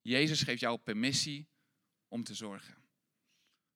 Jezus 0.00 0.42
geeft 0.42 0.60
jou 0.60 0.78
permissie 0.78 1.48
om 2.08 2.24
te 2.24 2.34
zorgen. 2.34 2.88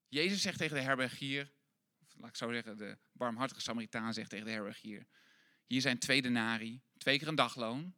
Jezus 0.09 0.43
zegt 0.43 0.59
tegen 0.59 0.77
de 0.77 0.83
herbergier, 0.83 1.53
of 2.01 2.15
laat 2.17 2.29
ik 2.29 2.37
zo 2.37 2.53
zeggen, 2.53 2.77
de 2.77 2.99
barmhartige 3.13 3.61
Samaritaan 3.61 4.15
zegt 4.15 4.31
tegen 4.31 4.47
de 4.47 4.53
herbergier: 4.53 5.07
Hier 5.67 5.81
zijn 5.81 5.99
twee 5.99 6.23
denari, 6.23 6.83
twee 6.99 7.19
keer 7.19 7.29
een 7.29 7.35
dagloon. 7.35 7.95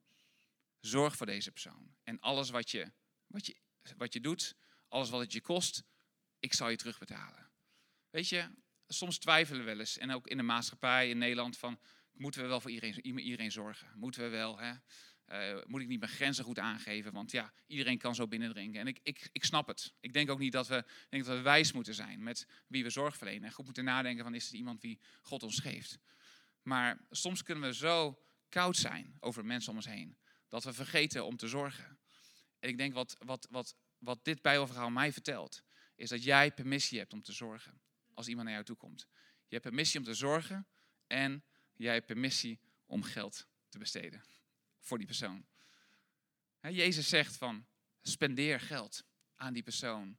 Zorg 0.80 1.16
voor 1.16 1.26
deze 1.26 1.52
persoon. 1.52 1.96
En 2.02 2.20
alles 2.20 2.50
wat 2.50 2.70
je, 2.70 2.92
wat 3.26 3.46
je, 3.46 3.56
wat 3.96 4.12
je 4.12 4.20
doet, 4.20 4.56
alles 4.88 5.10
wat 5.10 5.20
het 5.20 5.32
je 5.32 5.40
kost, 5.40 5.84
ik 6.38 6.52
zal 6.52 6.68
je 6.68 6.76
terugbetalen. 6.76 7.50
Weet 8.10 8.28
je, 8.28 8.50
soms 8.86 9.18
twijfelen 9.18 9.60
we 9.60 9.66
wel 9.66 9.78
eens, 9.78 9.98
en 9.98 10.10
ook 10.10 10.26
in 10.26 10.36
de 10.36 10.42
maatschappij 10.42 11.08
in 11.08 11.18
Nederland, 11.18 11.58
van 11.58 11.80
moeten 12.16 12.42
we 12.42 12.48
wel 12.48 12.60
voor 12.60 12.70
iedereen, 12.70 13.20
iedereen 13.20 13.52
zorgen? 13.52 13.88
Moeten 13.94 14.22
we 14.22 14.28
wel, 14.28 14.58
hè? 14.58 14.74
Uh, 15.28 15.64
moet 15.66 15.80
ik 15.80 15.88
niet 15.88 15.98
mijn 15.98 16.10
grenzen 16.10 16.44
goed 16.44 16.58
aangeven? 16.58 17.12
Want 17.12 17.30
ja, 17.30 17.52
iedereen 17.66 17.98
kan 17.98 18.14
zo 18.14 18.28
binnendringen. 18.28 18.80
En 18.80 18.86
ik, 18.86 19.00
ik, 19.02 19.28
ik 19.32 19.44
snap 19.44 19.66
het. 19.66 19.94
Ik 20.00 20.12
denk 20.12 20.30
ook 20.30 20.38
niet 20.38 20.52
dat 20.52 20.68
we, 20.68 20.84
denk 21.08 21.24
dat 21.24 21.36
we 21.36 21.42
wijs 21.42 21.72
moeten 21.72 21.94
zijn 21.94 22.22
met 22.22 22.46
wie 22.66 22.82
we 22.82 22.90
zorg 22.90 23.16
verlenen. 23.16 23.44
En 23.44 23.52
goed 23.52 23.64
moeten 23.64 23.84
nadenken 23.84 24.24
van, 24.24 24.34
is 24.34 24.44
het 24.44 24.52
iemand 24.52 24.80
wie 24.80 25.00
God 25.22 25.42
ons 25.42 25.58
geeft? 25.58 25.98
Maar 26.62 27.06
soms 27.10 27.42
kunnen 27.42 27.68
we 27.68 27.74
zo 27.74 28.22
koud 28.48 28.76
zijn 28.76 29.16
over 29.20 29.44
mensen 29.44 29.70
om 29.70 29.76
ons 29.76 29.86
heen, 29.86 30.16
dat 30.48 30.64
we 30.64 30.72
vergeten 30.72 31.24
om 31.24 31.36
te 31.36 31.48
zorgen. 31.48 31.98
En 32.58 32.68
ik 32.68 32.78
denk 32.78 32.94
wat, 32.94 33.16
wat, 33.18 33.46
wat, 33.50 33.76
wat 33.98 34.24
dit 34.24 34.42
Bijbelverhaal 34.42 34.90
mij 34.90 35.12
vertelt, 35.12 35.62
is 35.94 36.08
dat 36.08 36.24
jij 36.24 36.52
permissie 36.52 36.98
hebt 36.98 37.12
om 37.12 37.22
te 37.22 37.32
zorgen 37.32 37.80
als 38.14 38.28
iemand 38.28 38.44
naar 38.44 38.54
jou 38.54 38.66
toe 38.66 38.76
komt. 38.76 39.08
Je 39.46 39.54
hebt 39.54 39.62
permissie 39.62 40.00
om 40.00 40.04
te 40.06 40.14
zorgen 40.14 40.66
en 41.06 41.44
jij 41.76 41.94
hebt 41.94 42.06
permissie 42.06 42.60
om 42.86 43.02
geld 43.02 43.46
te 43.68 43.78
besteden 43.78 44.22
voor 44.80 44.98
die 44.98 45.06
persoon. 45.06 45.46
Jezus 46.60 47.08
zegt 47.08 47.36
van, 47.36 47.66
spendeer 48.02 48.60
geld 48.60 49.04
aan 49.34 49.52
die 49.52 49.62
persoon. 49.62 50.16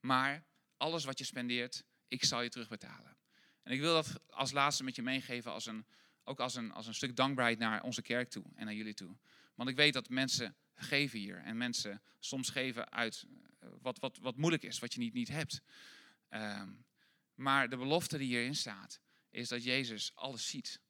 Maar 0.00 0.44
alles 0.76 1.04
wat 1.04 1.18
je 1.18 1.24
spendeert, 1.24 1.84
ik 2.08 2.24
zal 2.24 2.42
je 2.42 2.48
terugbetalen. 2.48 3.16
En 3.62 3.72
ik 3.72 3.80
wil 3.80 3.94
dat 3.94 4.20
als 4.30 4.52
laatste 4.52 4.84
met 4.84 4.96
je 4.96 5.02
meegeven, 5.02 5.52
als 5.52 5.66
een, 5.66 5.86
ook 6.24 6.40
als 6.40 6.54
een, 6.54 6.72
als 6.72 6.86
een 6.86 6.94
stuk 6.94 7.16
dankbaarheid 7.16 7.58
naar 7.58 7.82
onze 7.82 8.02
kerk 8.02 8.30
toe 8.30 8.44
en 8.54 8.64
naar 8.64 8.74
jullie 8.74 8.94
toe. 8.94 9.16
Want 9.54 9.68
ik 9.68 9.76
weet 9.76 9.92
dat 9.92 10.08
mensen 10.08 10.56
geven 10.74 11.18
hier 11.18 11.38
en 11.38 11.56
mensen 11.56 12.02
soms 12.18 12.48
geven 12.50 12.92
uit 12.92 13.26
eh, 13.58 13.68
wat, 13.80 13.98
wat, 13.98 14.18
wat 14.18 14.36
moeilijk 14.36 14.62
is, 14.62 14.78
wat 14.78 14.94
je 14.94 15.00
niet, 15.00 15.14
niet 15.14 15.28
hebt. 15.28 15.60
Um, 16.30 16.84
maar 17.34 17.68
de 17.68 17.76
belofte 17.76 18.18
die 18.18 18.26
hierin 18.26 18.54
staat, 18.54 19.00
is 19.30 19.48
dat 19.48 19.64
Jezus 19.64 20.14
alles 20.14 20.48
ziet 20.48 20.80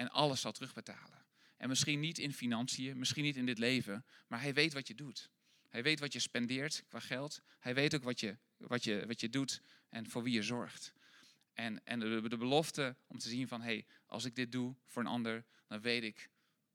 en 0.00 0.10
alles 0.10 0.40
zal 0.40 0.52
terugbetalen. 0.52 1.24
En 1.56 1.68
misschien 1.68 2.00
niet 2.00 2.18
in 2.18 2.32
financiën, 2.32 2.98
misschien 2.98 3.24
niet 3.24 3.36
in 3.36 3.46
dit 3.46 3.58
leven, 3.58 4.04
maar 4.26 4.40
hij 4.40 4.54
weet 4.54 4.72
wat 4.72 4.88
je 4.88 4.94
doet. 4.94 5.30
Hij 5.68 5.82
weet 5.82 6.00
wat 6.00 6.12
je 6.12 6.18
spendeert 6.18 6.84
qua 6.88 7.00
geld. 7.00 7.40
Hij 7.58 7.74
weet 7.74 7.94
ook 7.94 8.02
wat 8.02 8.20
je, 8.20 8.38
wat 8.56 8.84
je, 8.84 9.04
wat 9.06 9.20
je 9.20 9.28
doet 9.28 9.62
en 9.88 10.10
voor 10.10 10.22
wie 10.22 10.32
je 10.32 10.42
zorgt. 10.42 10.92
En, 11.52 11.84
en 11.84 12.00
de, 12.00 12.28
de 12.28 12.36
belofte 12.36 12.96
om 13.06 13.18
te 13.18 13.28
zien 13.28 13.48
van, 13.48 13.60
hé, 13.60 13.66
hey, 13.66 13.86
als 14.06 14.24
ik 14.24 14.34
dit 14.34 14.52
doe 14.52 14.76
voor 14.86 15.02
een 15.02 15.08
ander, 15.08 15.44
dan 15.66 15.80
weet 15.80 16.02
ik, 16.02 16.30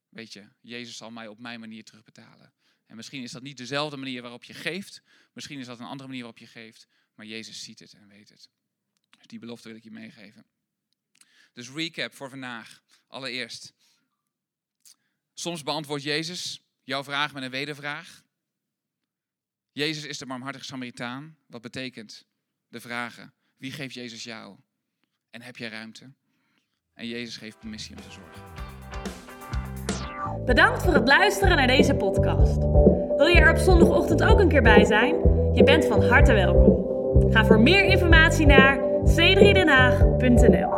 weet 0.09 0.33
je, 0.33 0.47
Jezus 0.61 0.97
zal 0.97 1.11
mij 1.11 1.27
op 1.27 1.39
mijn 1.39 1.59
manier 1.59 1.83
terugbetalen. 1.83 2.53
En 2.85 2.95
misschien 2.95 3.23
is 3.23 3.31
dat 3.31 3.41
niet 3.41 3.57
dezelfde 3.57 3.97
manier 3.97 4.21
waarop 4.21 4.43
je 4.43 4.53
geeft, 4.53 5.01
misschien 5.33 5.59
is 5.59 5.65
dat 5.65 5.79
een 5.79 5.85
andere 5.85 6.07
manier 6.07 6.23
waarop 6.23 6.41
je 6.41 6.47
geeft, 6.47 6.88
maar 7.15 7.25
Jezus 7.25 7.63
ziet 7.63 7.79
het 7.79 7.93
en 7.93 8.07
weet 8.07 8.29
het. 8.29 8.49
Dus 9.17 9.27
die 9.27 9.39
belofte 9.39 9.67
wil 9.67 9.77
ik 9.77 9.83
je 9.83 9.91
meegeven. 9.91 10.45
Dus 11.56 11.70
recap 11.70 12.13
voor 12.13 12.30
vandaag. 12.30 12.82
Allereerst. 13.08 13.74
Soms 15.34 15.63
beantwoordt 15.63 16.04
Jezus 16.04 16.62
jouw 16.84 17.04
vraag 17.04 17.34
met 17.34 17.44
een 17.44 17.50
wedervraag. 17.50 18.24
Jezus 19.72 20.04
is 20.04 20.18
de 20.18 20.26
barmhartige 20.26 20.65
Samaritaan. 20.65 21.38
Wat 21.48 21.62
betekent 21.62 22.26
de 22.68 22.80
vragen? 22.80 23.34
Wie 23.58 23.72
geeft 23.72 23.94
Jezus 23.94 24.24
jou? 24.24 24.58
En 25.30 25.41
heb 25.41 25.58
jij 25.58 25.70
ruimte? 25.70 26.13
En 26.94 27.08
Jezus 27.08 27.38
geeft 27.38 27.60
permissie 27.60 27.96
om 27.96 28.02
te 28.02 28.12
zorgen. 28.12 28.44
Bedankt 30.46 30.84
voor 30.84 30.94
het 30.94 31.08
luisteren 31.08 31.58
naar 31.58 31.68
deze 31.68 31.94
podcast. 31.94 32.58
Wil 33.18 33.28
je 33.28 33.39
er 33.39 33.52
op 33.52 33.58
zondagochtend 33.58 34.24
ook 34.24 34.39
een 34.39 34.50
keer 34.50 34.62
bij 34.62 34.86
zijn? 34.86 35.15
Je 35.54 35.63
bent 35.63 35.86
van 35.86 36.04
harte 36.04 36.34
welkom. 36.34 37.32
Ga 37.32 37.46
voor 37.46 37.60
meer 37.60 37.86
informatie 37.86 38.46
naar 38.46 38.78
c3denhaag.nl 39.04 40.76